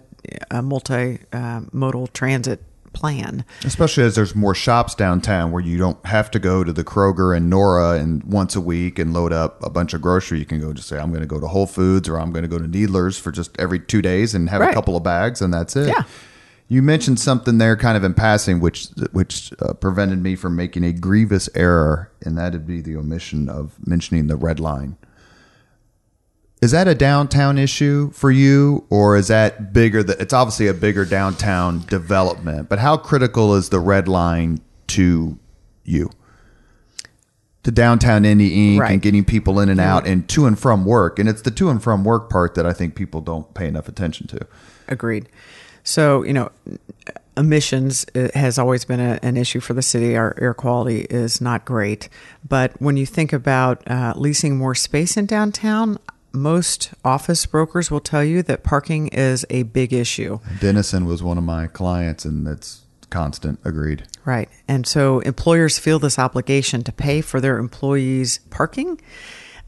[0.51, 2.61] a multi-modal transit
[2.97, 3.45] plan.
[3.63, 7.37] Especially as there's more shops downtown where you don't have to go to the Kroger
[7.37, 10.39] and Nora and once a week and load up a bunch of grocery.
[10.39, 12.41] You can go just say, I'm going to go to Whole Foods or I'm going
[12.41, 15.41] to go to Needler's for just every two days and have a couple of bags
[15.41, 15.89] and that's it.
[15.89, 16.03] Yeah.
[16.69, 20.83] You mentioned something there kind of in passing, which which uh, prevented me from making
[20.83, 24.97] a grievous error, and that'd be the omission of mentioning the red line.
[26.61, 30.01] Is that a downtown issue for you, or is that bigger?
[30.01, 35.37] That it's obviously a bigger downtown development, but how critical is the red line to
[35.83, 36.09] you?
[37.63, 38.79] To downtown Indy Inc.
[38.79, 38.91] Right.
[38.93, 41.69] and getting people in and out and to and from work, and it's the to
[41.69, 44.47] and from work part that I think people don't pay enough attention to.
[44.87, 45.29] Agreed.
[45.83, 46.51] So, you know,
[47.37, 50.17] emissions has always been a, an issue for the city.
[50.17, 52.09] Our air quality is not great.
[52.47, 55.97] But when you think about uh, leasing more space in downtown,
[56.31, 60.39] most office brokers will tell you that parking is a big issue.
[60.59, 63.59] Denison was one of my clients, and that's constant.
[63.63, 64.03] Agreed.
[64.25, 64.49] Right.
[64.67, 68.99] And so employers feel this obligation to pay for their employees' parking.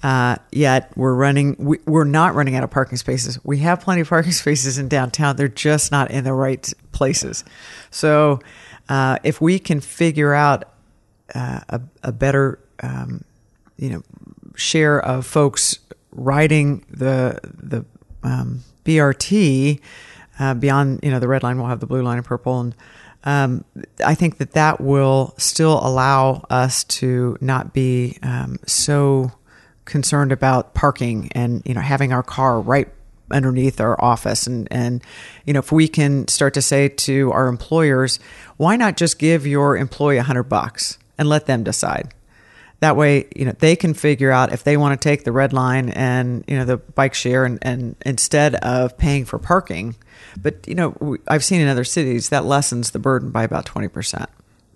[0.01, 3.37] Uh, yet we're running, we, we're not running out of parking spaces.
[3.43, 5.35] We have plenty of parking spaces in downtown.
[5.35, 7.43] They're just not in the right places.
[7.91, 8.39] So
[8.87, 10.71] uh, if we can figure out
[11.35, 13.23] uh, a, a better, um,
[13.77, 14.03] you know,
[14.55, 15.79] share of folks
[16.11, 17.85] riding the the
[18.23, 19.79] um, BRT
[20.39, 22.75] uh, beyond, you know, the red line, we'll have the blue line and purple, and
[23.25, 23.65] um,
[24.05, 29.31] I think that that will still allow us to not be um, so
[29.85, 32.87] concerned about parking and you know having our car right
[33.31, 34.47] underneath our office.
[34.47, 35.03] And and
[35.45, 38.19] you know if we can start to say to our employers
[38.57, 42.13] why not just give your employee a hundred bucks and let them decide
[42.79, 45.53] that way you know they can figure out if they want to take the red
[45.53, 49.95] line and you know the bike share and, and instead of paying for parking
[50.41, 54.25] but you know i've seen in other cities that lessens the burden by about 20%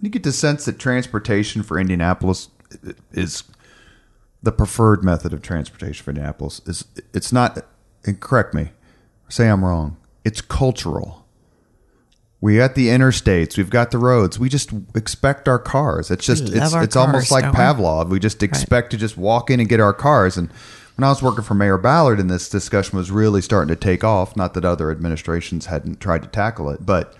[0.03, 2.49] You get the sense that transportation for Indianapolis
[3.13, 3.43] is
[4.41, 6.59] the preferred method of transportation for Indianapolis.
[6.65, 6.83] Is
[7.13, 7.65] it's not.
[8.05, 8.71] And correct me,
[9.29, 9.95] say I'm wrong.
[10.25, 11.22] It's cultural.
[12.43, 13.55] We got the interstates.
[13.55, 14.37] We've got the roads.
[14.37, 16.11] We just expect our cars.
[16.11, 17.51] It's just it's it's almost like we?
[17.51, 18.09] Pavlov.
[18.09, 20.35] We just expect to just walk in and get our cars.
[20.35, 20.49] And
[20.97, 24.03] when I was working for Mayor Ballard, and this discussion was really starting to take
[24.03, 24.35] off.
[24.35, 27.15] Not that other administrations hadn't tried to tackle it, but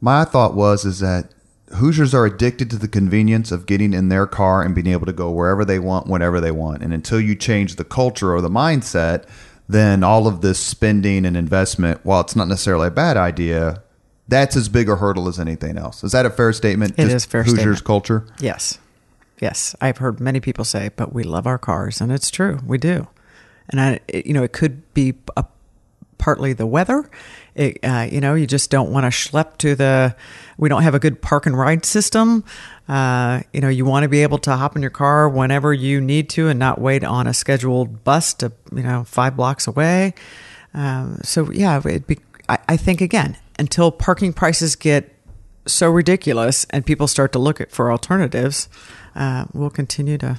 [0.00, 1.28] my thought was is that
[1.74, 5.12] Hoosiers are addicted to the convenience of getting in their car and being able to
[5.12, 6.82] go wherever they want, whenever they want.
[6.82, 9.26] And until you change the culture or the mindset,
[9.68, 13.82] then all of this spending and investment, while it's not necessarily a bad idea,
[14.28, 16.02] that's as big a hurdle as anything else.
[16.04, 16.94] Is that a fair statement?
[16.98, 17.84] It is fair Hoosiers statement.
[17.84, 18.26] culture.
[18.40, 18.78] Yes.
[19.40, 19.74] Yes.
[19.80, 22.00] I've heard many people say, but we love our cars.
[22.00, 22.58] And it's true.
[22.66, 23.06] We do.
[23.68, 25.44] And I, it- you know, it could be a
[26.16, 27.08] partly the weather.
[27.54, 30.16] It, uh, you know, you just don't want to schlep to the.
[30.56, 32.44] We don't have a good park and ride system.
[32.88, 36.00] Uh, you know, you want to be able to hop in your car whenever you
[36.00, 40.14] need to and not wait on a scheduled bus to you know five blocks away.
[40.72, 42.18] Um, so yeah, it'd be.
[42.48, 45.10] I, I think again, until parking prices get
[45.66, 48.68] so ridiculous and people start to look at for alternatives,
[49.14, 50.38] uh, we'll continue to.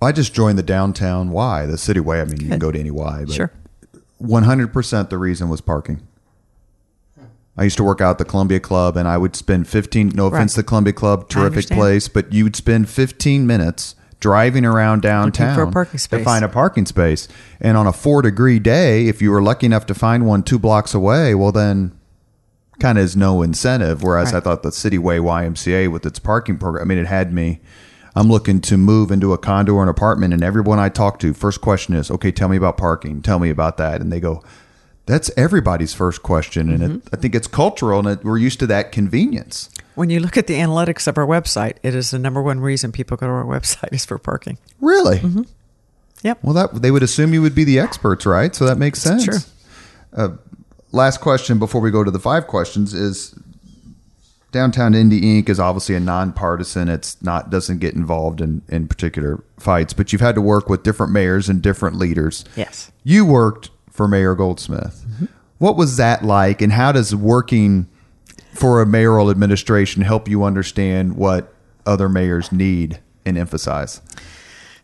[0.00, 2.20] I just joined the downtown Y, the city way.
[2.20, 3.52] I mean, you can go to any Y, but Sure.
[4.20, 6.00] 100% the reason was parking.
[7.56, 10.12] I used to work out at the Columbia Club, and I would spend 15.
[10.14, 10.62] No offense Right.
[10.62, 15.62] to Columbia Club, terrific place, but you would spend 15 minutes driving around downtown for
[15.64, 17.28] a parking to find a parking space.
[17.60, 20.58] And on a four degree day, if you were lucky enough to find one two
[20.58, 21.92] blocks away, well then,
[22.80, 24.02] kind of is no incentive.
[24.02, 27.60] Whereas I thought the Cityway YMCA with its parking program, I mean, it had me.
[28.14, 31.32] I'm looking to move into a condo or an apartment, and everyone I talk to,
[31.32, 33.22] first question is, okay, tell me about parking.
[33.22, 34.00] Tell me about that.
[34.02, 34.42] And they go,
[35.06, 36.68] that's everybody's first question.
[36.68, 36.94] And Mm-hmm.
[36.96, 39.70] it, I think it's cultural, and it, we're used to that convenience.
[39.94, 42.92] When you look at the analytics of our website, it is the number one reason
[42.92, 44.58] people go to our website is for parking.
[44.80, 45.20] Really?
[46.22, 46.38] Yep.
[46.42, 48.54] Well, that they would assume you would be the experts, right?
[48.54, 49.24] So that makes sense.
[49.24, 49.38] true.
[50.14, 50.28] Uh,
[50.92, 53.34] last question before we go to the five questions is
[54.52, 55.48] Downtown Indy Inc.
[55.48, 56.88] is obviously a nonpartisan.
[56.88, 60.82] It's not doesn't get involved in in particular fights, but you've had to work with
[60.82, 62.44] different mayors and different leaders.
[62.54, 62.92] Yes.
[63.02, 65.04] You worked for Mayor Goldsmith.
[65.08, 65.26] Mm-hmm.
[65.58, 67.88] What was that like, and how does working
[68.52, 71.54] for a mayoral administration help you understand what
[71.86, 74.02] other mayors need and emphasize?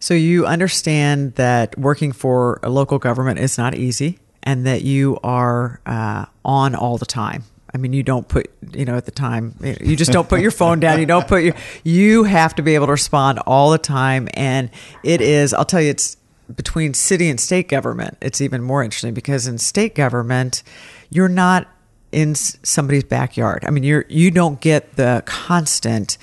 [0.00, 4.18] So you understand that working for a local government is not easy
[4.48, 7.44] and that you are uh, on all the time.
[7.74, 10.50] I mean, you don't put, you know, at the time, you just don't put your
[10.50, 11.00] phone down.
[11.00, 14.26] You don't put your, you have to be able to respond all the time.
[14.32, 14.70] And
[15.04, 16.16] it is, I'll tell you, it's
[16.56, 18.16] between city and state government.
[18.22, 20.62] It's even more interesting because in state government,
[21.10, 21.68] you're not
[22.10, 23.66] in somebody's backyard.
[23.66, 26.16] I mean, you're, you don't get the constant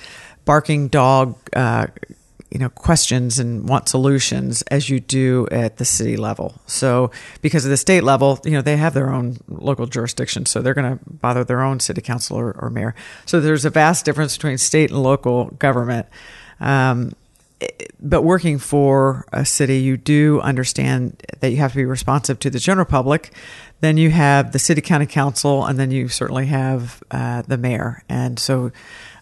[0.44, 1.86] barking dog, uh,
[2.50, 6.54] you know questions and want solutions as you do at the city level.
[6.66, 7.10] So
[7.42, 10.74] because of the state level, you know they have their own local jurisdiction, so they're
[10.74, 12.94] going to bother their own city council or, or mayor.
[13.24, 16.06] So there's a vast difference between state and local government.
[16.60, 17.12] Um,
[18.00, 22.50] but working for a city, you do understand that you have to be responsive to
[22.50, 23.32] the general public.
[23.80, 28.02] Then you have the city county council, and then you certainly have uh, the mayor.
[28.08, 28.72] And so,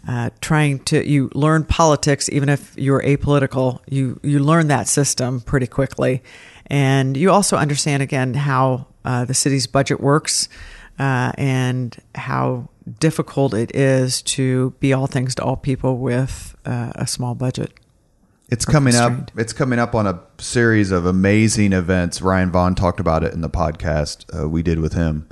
[0.06, 5.40] uh, trying to you learn politics, even if you're apolitical, you you learn that system
[5.40, 6.22] pretty quickly,
[6.66, 10.48] and you also understand again how uh, the city's budget works
[10.98, 12.68] uh, and how
[13.00, 17.72] difficult it is to be all things to all people with uh, a small budget.
[18.50, 19.30] It's coming up.
[19.36, 22.20] It's coming up on a series of amazing events.
[22.20, 25.28] Ryan Vaughn talked about it in the podcast uh, we did with him.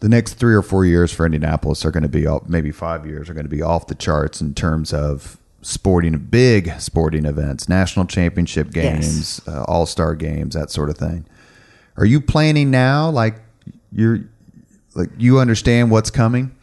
[0.00, 3.06] The next three or four years for Indianapolis are going to be, all- maybe five
[3.06, 7.68] years, are going to be off the charts in terms of sporting, big sporting events,
[7.68, 11.26] national championship games, uh, all star games, that sort of thing.
[11.96, 13.10] Are you planning now?
[13.10, 13.36] Like
[13.92, 14.20] you're,
[14.94, 16.56] like you understand what's coming?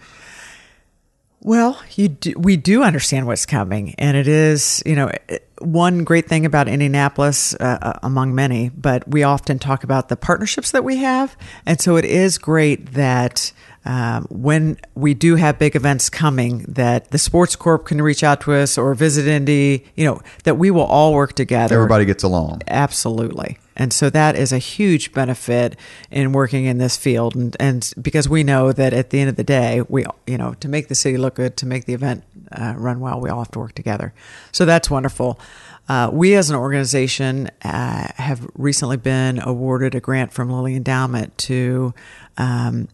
[1.41, 5.11] Well, you do, we do understand what's coming, and it is you know
[5.59, 8.69] one great thing about Indianapolis uh, uh, among many.
[8.69, 12.93] But we often talk about the partnerships that we have, and so it is great
[12.93, 13.51] that.
[13.88, 18.41] Um, when we do have big events coming, that the Sports Corp can reach out
[18.41, 21.75] to us or visit Indy, you know, that we will all work together.
[21.75, 22.63] Everybody gets along.
[22.67, 23.57] Absolutely.
[23.77, 25.77] And so that is a huge benefit
[26.11, 27.33] in working in this field.
[27.33, 30.53] And, and because we know that at the end of the day, we, you know,
[30.55, 33.39] to make the city look good, to make the event uh, run well, we all
[33.39, 34.13] have to work together.
[34.51, 35.39] So that's wonderful.
[35.88, 41.38] Uh, we as an organization uh, have recently been awarded a grant from Lilly Endowment
[41.38, 41.93] to
[42.38, 42.89] um,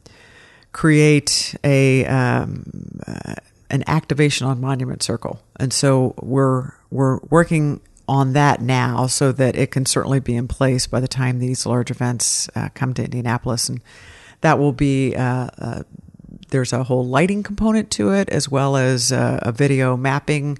[0.73, 3.35] create a um, uh,
[3.69, 9.55] an activation on Monument Circle, and so we're we're working on that now so that
[9.55, 13.03] it can certainly be in place by the time these large events uh, come to
[13.03, 13.81] Indianapolis, and
[14.41, 15.15] that will be.
[15.15, 15.83] Uh, uh,
[16.53, 20.59] there's a whole lighting component to it, as well as uh, a video mapping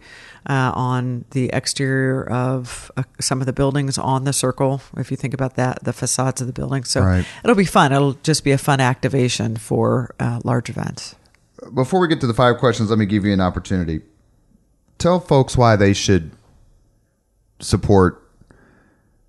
[0.49, 4.81] uh, on the exterior of uh, some of the buildings on the circle.
[4.97, 6.89] If you think about that, the facades of the buildings.
[6.89, 7.25] So Right.
[7.43, 7.93] it'll be fun.
[7.93, 11.15] It'll just be a fun activation for uh, large events.
[11.73, 14.01] before we get to the five questions, let me give you an opportunity.
[14.97, 16.31] Tell folks why they should
[17.59, 18.19] support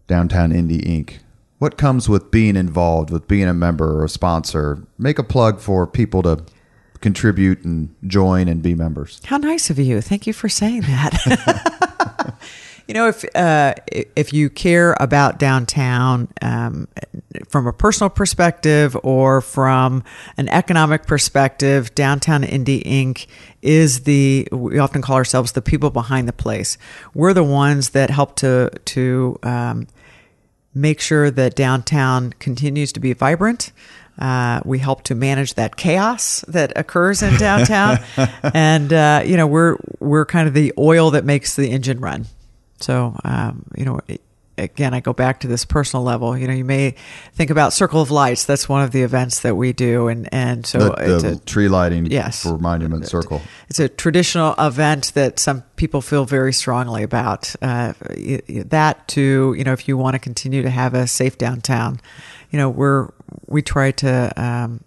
[0.09, 1.19] Downtown Indy Inc.
[1.65, 4.87] What comes with being involved, with being a member or a sponsor?
[4.99, 6.45] Make a plug for people to
[7.01, 9.19] contribute and join and be members.
[9.25, 10.03] How nice of you.
[10.03, 12.37] Thank you for saying that.
[12.87, 13.73] you know, if uh,
[14.15, 16.87] if you care about downtown um,
[17.49, 20.05] from a personal perspective or from
[20.37, 23.27] an economic perspective, Downtown Indy Inc.
[23.63, 26.77] is the we often call ourselves the people behind the place.
[27.15, 29.87] We're the ones that help to to um,
[30.75, 33.73] make sure that downtown continues to be vibrant.
[34.19, 37.99] Uh, we help to manage that chaos that occurs in downtown,
[38.55, 42.27] and uh, you know we're we're kind of the oil that makes the engine run.
[42.81, 44.01] So um, you know,
[44.57, 46.37] again, I go back to this personal level.
[46.37, 46.95] You know, you may
[47.33, 48.45] think about Circle of Lights.
[48.45, 51.45] That's one of the events that we do, and and so the, the it's a,
[51.45, 52.43] tree lighting Yes.
[52.43, 53.43] for Monument Circle.
[53.69, 57.55] it's a traditional event that some people feel very strongly about.
[57.61, 57.93] Uh,
[58.67, 62.01] that to you know, if you want to continue to have a safe downtown,
[62.51, 63.11] you know, we're
[63.47, 64.85] we try to um,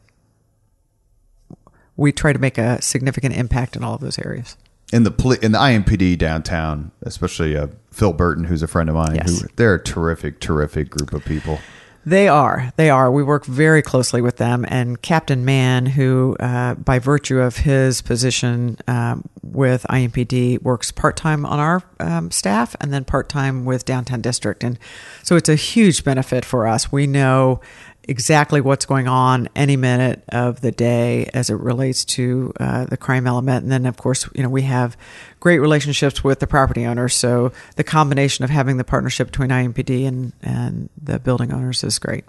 [1.96, 4.56] we try to make a significant impact in all of those areas.
[4.94, 8.96] In the poli- in the IMPD downtown, especially uh, Phil Burton, who's a friend of
[8.96, 9.16] mine.
[9.16, 9.42] Yes.
[9.42, 11.60] Who they're a terrific, terrific group of people.
[12.08, 12.72] They are.
[12.78, 13.12] They are.
[13.12, 14.66] We work very closely with them.
[14.70, 21.18] And Captain Mann, who, uh, by virtue of his position um, with IMPD, works part
[21.18, 24.64] time on our um, staff and then part time with Downtown District.
[24.64, 24.80] And
[25.22, 26.94] so it's a huge benefit for us.
[26.94, 27.60] We know
[28.08, 32.98] exactly what's going on any minute of the day as it relates to uh, the
[32.98, 33.64] crime element.
[33.64, 34.98] And then, of course, you know, we have
[35.40, 37.14] great relationships with the property owners.
[37.14, 42.00] So the combination of having the partnership between IMPD and, and the building owners is
[42.00, 42.26] great.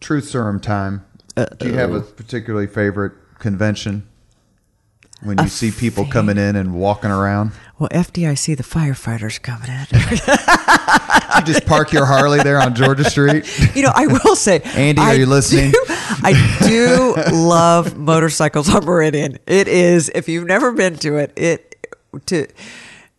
[0.00, 1.04] Truth serum time.
[1.58, 4.06] Do you have a particularly favorite convention
[5.22, 7.52] when you see people coming in and walking around?
[7.78, 9.86] Well, FDIC, the firefighters coming in.
[11.36, 13.44] You just park your Harley there on Georgia Street.
[13.76, 15.70] you know, I will say, Andy, are I you listening?
[15.72, 19.38] do- I do love motorcycles on Meridian.
[19.46, 21.76] It is, if you've never been to it, it
[22.26, 22.46] to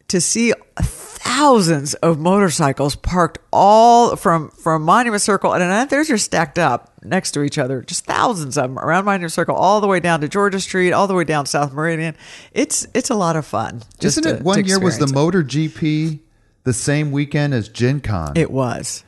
[0.08, 6.26] to see thousands of motorcycles parked all from from Monument Circle, and then they're just
[6.26, 9.88] stacked up next to each other, just thousands of them around Monument Circle, all the
[9.88, 12.16] way down to Georgia Street, all the way down South Meridian.
[12.54, 13.82] It's it's a lot of fun.
[14.00, 16.20] just Isn't to- it one year was the experience MotoGP
[16.64, 18.34] the same weekend as Gen Con?
[18.36, 18.42] it.
[18.42, 19.04] It was.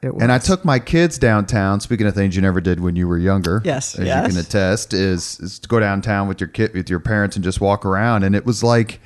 [0.00, 0.22] It was.
[0.22, 1.78] And I took my kids downtown.
[1.80, 4.26] Speaking of things you never did when you were younger, Yes, as yes.
[4.26, 7.44] you can attest, is, is to go downtown with your kid, with your parents, and
[7.44, 8.24] just walk around.
[8.24, 9.00] And it was like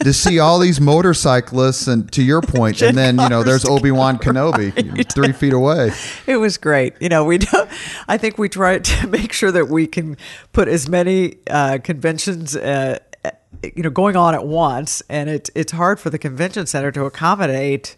[0.00, 3.90] to see all these motorcyclists, and to your point, and then you know there's Obi
[3.90, 5.92] Wan Kenobi three feet away.
[6.26, 6.94] It was great.
[7.00, 7.68] You know, we don't,
[8.08, 10.16] I think we try to make sure that we can
[10.52, 12.98] put as many uh, conventions, uh,
[13.62, 17.04] you know, going on at once, and it, it's hard for the convention center to
[17.04, 17.96] accommodate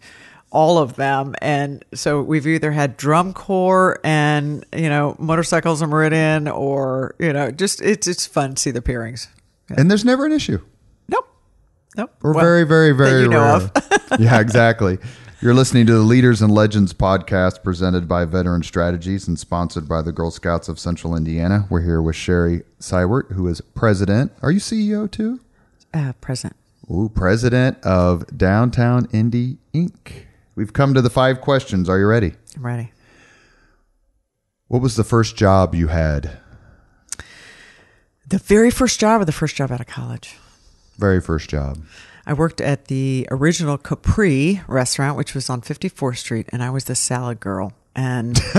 [0.51, 1.35] all of them.
[1.41, 7.33] And so we've either had drum corps and you know motorcycles in Meridian, or you
[7.33, 9.27] know, just it's it's fun to see the pairings.
[9.69, 10.61] And there's never an issue.
[11.97, 12.15] Nope, nope.
[12.21, 13.55] We're Well, very, very, that very you know rare.
[13.55, 13.71] of.
[14.19, 14.97] yeah, exactly.
[15.41, 20.01] You're listening to the Leaders and Legends podcast presented by Veteran Strategies and sponsored by
[20.01, 21.67] the Girl Scouts of Central Indiana.
[21.69, 24.31] We're here with Sherry Seiwert, who is president.
[24.41, 25.39] Are you CEO too?
[25.93, 26.55] uh, present.
[26.91, 30.23] Ooh, president of Downtown Indy Inc.
[30.55, 31.87] We've come to the five questions.
[31.89, 32.33] Are you ready?
[32.55, 32.91] I'm ready.
[34.67, 36.39] What was the first job you had?
[38.27, 40.35] The very first job or the first job out of college?
[40.97, 41.77] Very first job.
[42.25, 46.83] I worked at the original Capri restaurant, which was on 54th Street, and I was
[46.83, 47.71] the salad girl.
[47.95, 48.37] And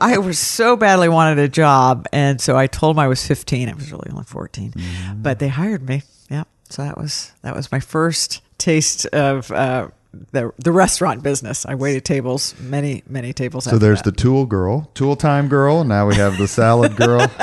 [0.00, 3.68] I was so badly wanted a job, and so I told them I was 15.
[3.68, 4.72] I was really only 14,
[5.16, 6.02] but they hired me.
[6.28, 9.88] Yeah, so that was that was my first taste of uh,
[10.32, 11.64] the the restaurant business.
[11.64, 13.64] I waited tables, many many tables.
[13.64, 15.84] So there's the tool girl, tool time girl.
[15.84, 17.30] Now we have the salad girl.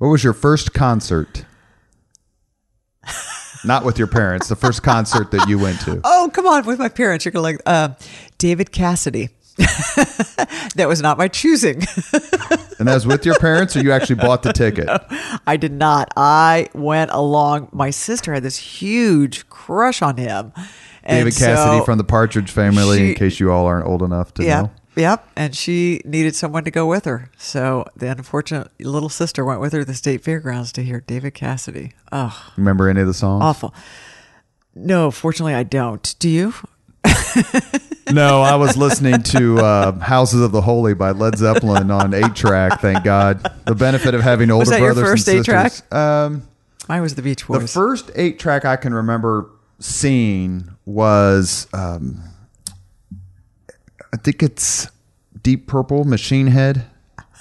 [0.00, 1.44] what was your first concert?
[3.66, 4.48] Not with your parents.
[4.48, 6.00] The first concert that you went to.
[6.02, 7.26] Oh, come on, with my parents.
[7.26, 7.90] You're gonna like uh,
[8.38, 9.28] David Cassidy.
[9.56, 11.82] that was not my choosing.
[12.80, 14.88] And that was with your parents, or you actually bought the ticket?
[15.46, 16.10] I did not.
[16.16, 17.68] I went along.
[17.72, 20.54] My sister had this huge crush on him.
[21.04, 23.10] And David Cassidy so- from the Partridge Family.
[23.10, 24.70] in case you all aren't old enough to yeah, know.
[24.96, 25.28] Yep.
[25.36, 27.30] And she needed someone to go with her.
[27.38, 31.34] So the unfortunate little sister went with her to the state fairgrounds to hear David
[31.34, 31.92] Cassidy.
[32.12, 33.42] Oh, Remember any of the songs?
[33.42, 33.74] awful.
[34.74, 36.14] No, fortunately, I don't.
[36.18, 36.54] Do you?
[38.12, 42.34] No, I was listening to uh, "Houses of the Holy" by Led Zeppelin on eight
[42.34, 42.80] track.
[42.80, 43.46] Thank God.
[43.66, 45.82] The benefit of having older that your brothers first and sisters.
[45.92, 46.48] Um,
[46.88, 52.20] Mine was the Beach the first eight track I can remember seeing was, um,
[54.12, 54.88] I think it's
[55.42, 56.84] Deep Purple, Machine Head,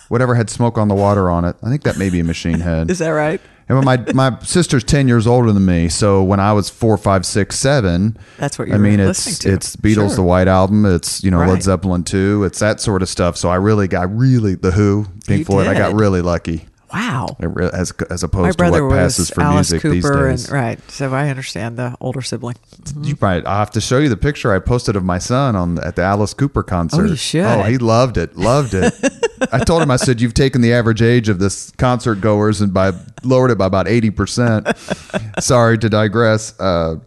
[0.09, 1.55] whatever had smoke on the water on it.
[1.63, 2.89] I think that may be a Machine Head.
[2.91, 3.41] Is that right?
[3.67, 7.23] And my my sister's ten years older than me, so when I was four, five,
[7.23, 9.53] six, seven, That's what you I mean, it's to.
[9.53, 10.15] it's Beatles, Sure.
[10.15, 11.49] the White Album, it's you know Right.
[11.49, 13.37] Led Zeppelin two, it's that sort of stuff.
[13.37, 15.67] So I really got really the Who, Pink You Floyd.
[15.67, 17.37] I got really lucky, Wow.
[17.73, 20.45] As as opposed to what passes for Alice music Cooper, these days.
[20.45, 20.91] and right.
[20.91, 22.55] So I understand the older sibling.
[23.01, 23.45] You might.
[23.45, 26.01] I have to show you the picture I posted of my son on at the
[26.01, 27.03] Alice Cooper concert.
[27.03, 27.45] Oh, you should.
[27.45, 28.35] Oh, he loved it.
[28.37, 28.93] Loved it.
[29.51, 29.91] I told him.
[29.91, 32.91] I said, "You've taken the average age of this concert goers and by
[33.23, 34.67] lowered it by about eighty percent."
[35.39, 36.59] Sorry to digress.
[36.59, 36.97] Uh,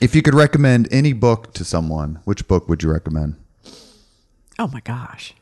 [0.00, 3.36] if you could recommend any book to someone, which book would you recommend?
[4.58, 5.34] Oh my gosh.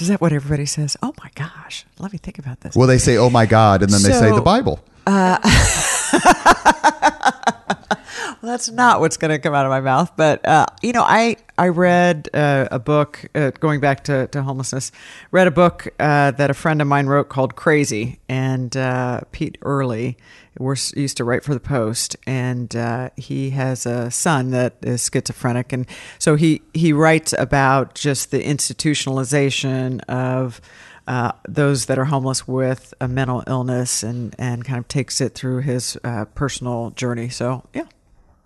[0.00, 0.96] Is that what everybody says?
[1.02, 1.84] Oh my gosh.
[1.98, 2.74] Let me think about this.
[2.74, 4.80] Well, they say, "Oh my God," and then they say the Bible.
[5.06, 5.38] Well,
[8.42, 10.12] that's not what's going to come out of my mouth.
[10.16, 14.42] But uh, you know, I I read uh, a book uh, going back to, to
[14.42, 14.92] homelessness.
[15.30, 19.58] Read a book uh, that a friend of mine wrote called Crazy, and uh, Pete
[19.62, 20.16] Earley
[20.60, 25.08] was used to write for the Post, and uh, he has a son that is
[25.12, 25.86] schizophrenic, and
[26.18, 30.60] so he he writes about just the institutionalization of.
[31.08, 35.34] Uh, those that are homeless with a mental illness and, and kind of takes it
[35.34, 37.28] through his uh, personal journey.
[37.28, 37.86] So, yeah,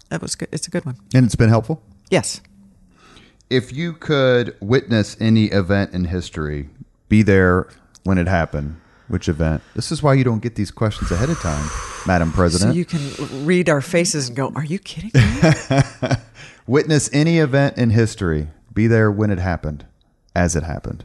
[0.08, 0.48] that was good.
[0.50, 0.96] It's a good one.
[1.12, 1.82] And it's been helpful.
[2.08, 2.40] Yes.
[3.50, 6.70] If you could witness any event in history,
[7.10, 7.68] be there
[8.04, 9.62] when it happened, which event?
[9.74, 11.68] This is why you don't get these questions ahead of time,
[12.06, 12.72] Madam President.
[12.72, 15.50] So you can read our faces and go, Are you kidding me?
[16.66, 19.86] witness any event in history, be there when it happened,
[20.34, 21.04] as it happened.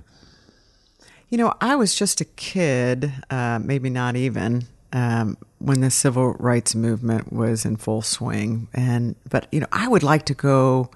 [1.30, 6.34] you know, I was just a kid, uh, maybe not even, um, when the civil
[6.40, 8.68] rights movement was in full swing.
[8.74, 10.90] And, but, you know, I would like to go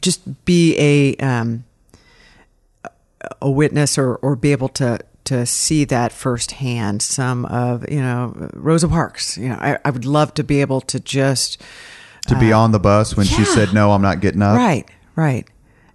[0.00, 1.64] just be a, um,
[3.42, 7.02] a witness or, or be able to, to see that firsthand.
[7.02, 10.80] Some of, you know, Rosa Parks, you know, I, I would love to be able
[10.82, 11.60] to just,
[12.28, 14.56] To be on the bus when she Uh, said, No, I'm not getting up.
[14.56, 15.46] right right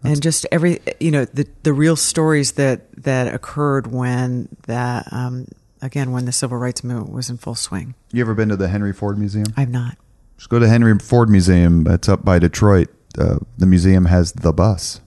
[0.04, 5.46] and just every you know the the real stories that that occurred when that um
[5.84, 8.68] again when the civil rights movement was in full swing You ever been to the
[8.68, 9.46] Henry Ford Museum?
[9.58, 9.96] i've not
[10.38, 11.86] Just go to Henry Ford Museum.
[11.88, 12.88] It's up by Detroit.
[13.16, 15.02] Uh, the museum has the bus.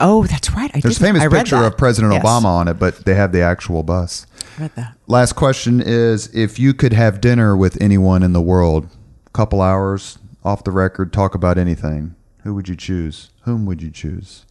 [0.00, 1.66] Oh that's right i There's a famous I read picture that.
[1.72, 4.26] of President Yes, Obama on it, but they have the actual bus.
[4.58, 8.42] I read that Last question is if you could have dinner with anyone in the
[8.42, 8.88] world,
[9.32, 13.30] couple hours off the record, talk about anything, who would you choose?
[13.42, 14.44] Whom would you choose?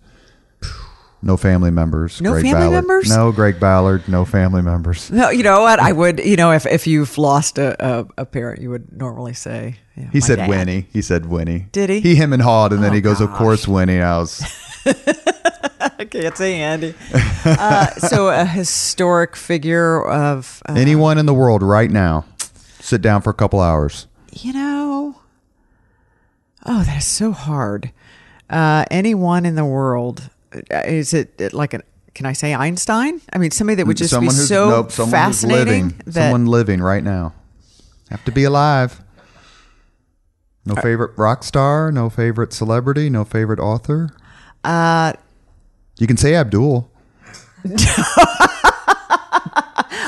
[1.22, 2.22] No family members.
[2.22, 2.74] No Greg family Ballard.
[2.74, 3.10] members?
[3.10, 4.08] No Greg Ballard.
[4.08, 5.10] No family members.
[5.12, 8.26] no you know what i would you know if if you've lost a a, a
[8.26, 10.50] parent you would normally say know, He my said dad.
[10.50, 10.86] Winnie.
[10.94, 11.68] He said Winnie.
[11.72, 12.00] Did he?
[12.02, 14.44] He, him, and hawed, and then Oh, he goes, "Of course, Winnie." I was.
[16.08, 16.94] can't say andy
[17.46, 22.26] uh, so a historic figure of uh, Anyone in the world right now,
[22.80, 24.08] sit down for a couple hours.
[24.34, 25.20] You know,
[26.66, 27.92] oh, that is so hard.
[28.50, 31.84] Uh, anyone in the world, uh, is it like an?
[32.14, 33.22] Can I say Einstein?
[33.32, 36.02] I mean, somebody that would just be who's- so nope, someone fascinating living.
[36.06, 37.34] that someone living right now.
[38.10, 39.02] Have to be alive.
[40.66, 41.92] No favorite rock star.
[41.92, 43.10] No favorite celebrity.
[43.10, 44.10] No favorite author.
[44.64, 45.14] uh,
[45.98, 46.90] You can say Abdul.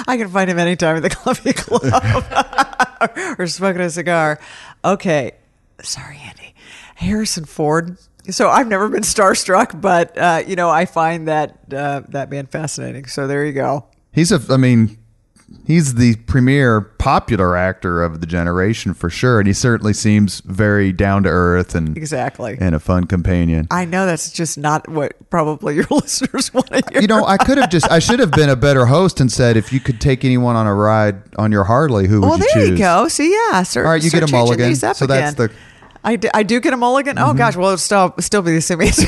[0.08, 1.84] I can find him anytime at the coffee Club
[3.40, 4.40] or smoking a cigar.
[4.84, 5.34] Okay,
[5.82, 6.56] sorry, Andy.
[6.96, 7.98] Harrison Ford.
[8.30, 12.46] So I've never been starstruck, but uh, you know I find that uh, that man
[12.46, 13.06] fascinating.
[13.06, 13.86] So there you go.
[14.12, 14.42] He's a.
[14.54, 14.98] I mean,
[15.66, 20.92] he's the premier popular actor of the generation for sure, and he certainly seems very
[20.92, 22.58] down to earth and Exactly.
[22.60, 23.68] and a fun companion.
[23.72, 27.02] I know that's just not what probably your listeners want to hear.
[27.02, 27.90] You know, I could have just.
[27.92, 30.68] I should have been a better host and said, if you could take anyone on
[30.68, 32.70] a ride on your Harley, who would well, you there choose?
[32.72, 33.08] you go.
[33.08, 33.64] So yeah.
[33.64, 34.76] Start, All right, you get a mulligan.
[34.76, 35.66] So that's the- Mm-hmm.
[36.02, 37.18] I do, I do get a mulligan.
[37.20, 39.06] Oh gosh, well, it'll still still be the same answer.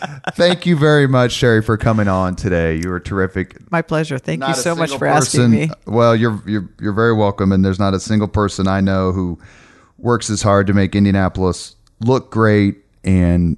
[0.35, 2.75] Thank you very much, Sherry, for coming on today.
[2.75, 3.71] You were terrific.
[3.71, 4.17] My pleasure.
[4.17, 5.69] Thank you Not a so much for person- asking me.
[5.85, 9.39] Well, you're you're you're very welcome, and there's not a single person I know who
[9.97, 13.57] works as hard to make Indianapolis look great and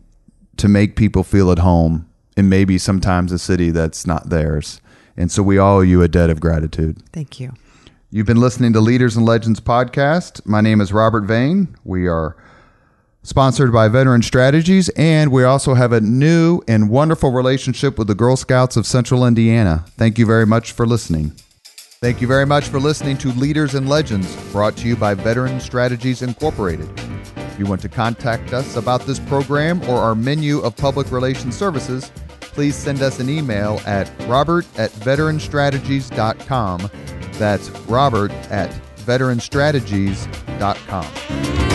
[0.58, 2.08] to make people feel at home,
[2.38, 4.80] and maybe sometimes a city that's not theirs.
[5.18, 6.98] And so we all owe you a debt of gratitude.
[7.12, 7.54] Thank you.
[8.10, 10.46] You've been listening to Leaders and Legends podcast.
[10.46, 11.76] My name is Robert Vane.
[11.84, 12.36] We are
[13.24, 18.16] sponsored by Veteran Strategies, and we also have a new and wonderful relationship with the
[18.16, 19.86] Girl Scouts of Central Indiana.
[19.98, 21.32] Thank you very much for listening.
[22.02, 25.62] Thank you very much for listening to Leaders and Legends, brought to you by Veteran
[25.62, 26.90] Strategies Incorporated.
[27.38, 31.56] If you want to contact us about this program or our menu of public relations
[31.56, 32.12] services,
[32.42, 36.90] please send us an email at robert at veteranstrategies.com
[37.34, 41.73] That's Robert at veteranstrategies.com.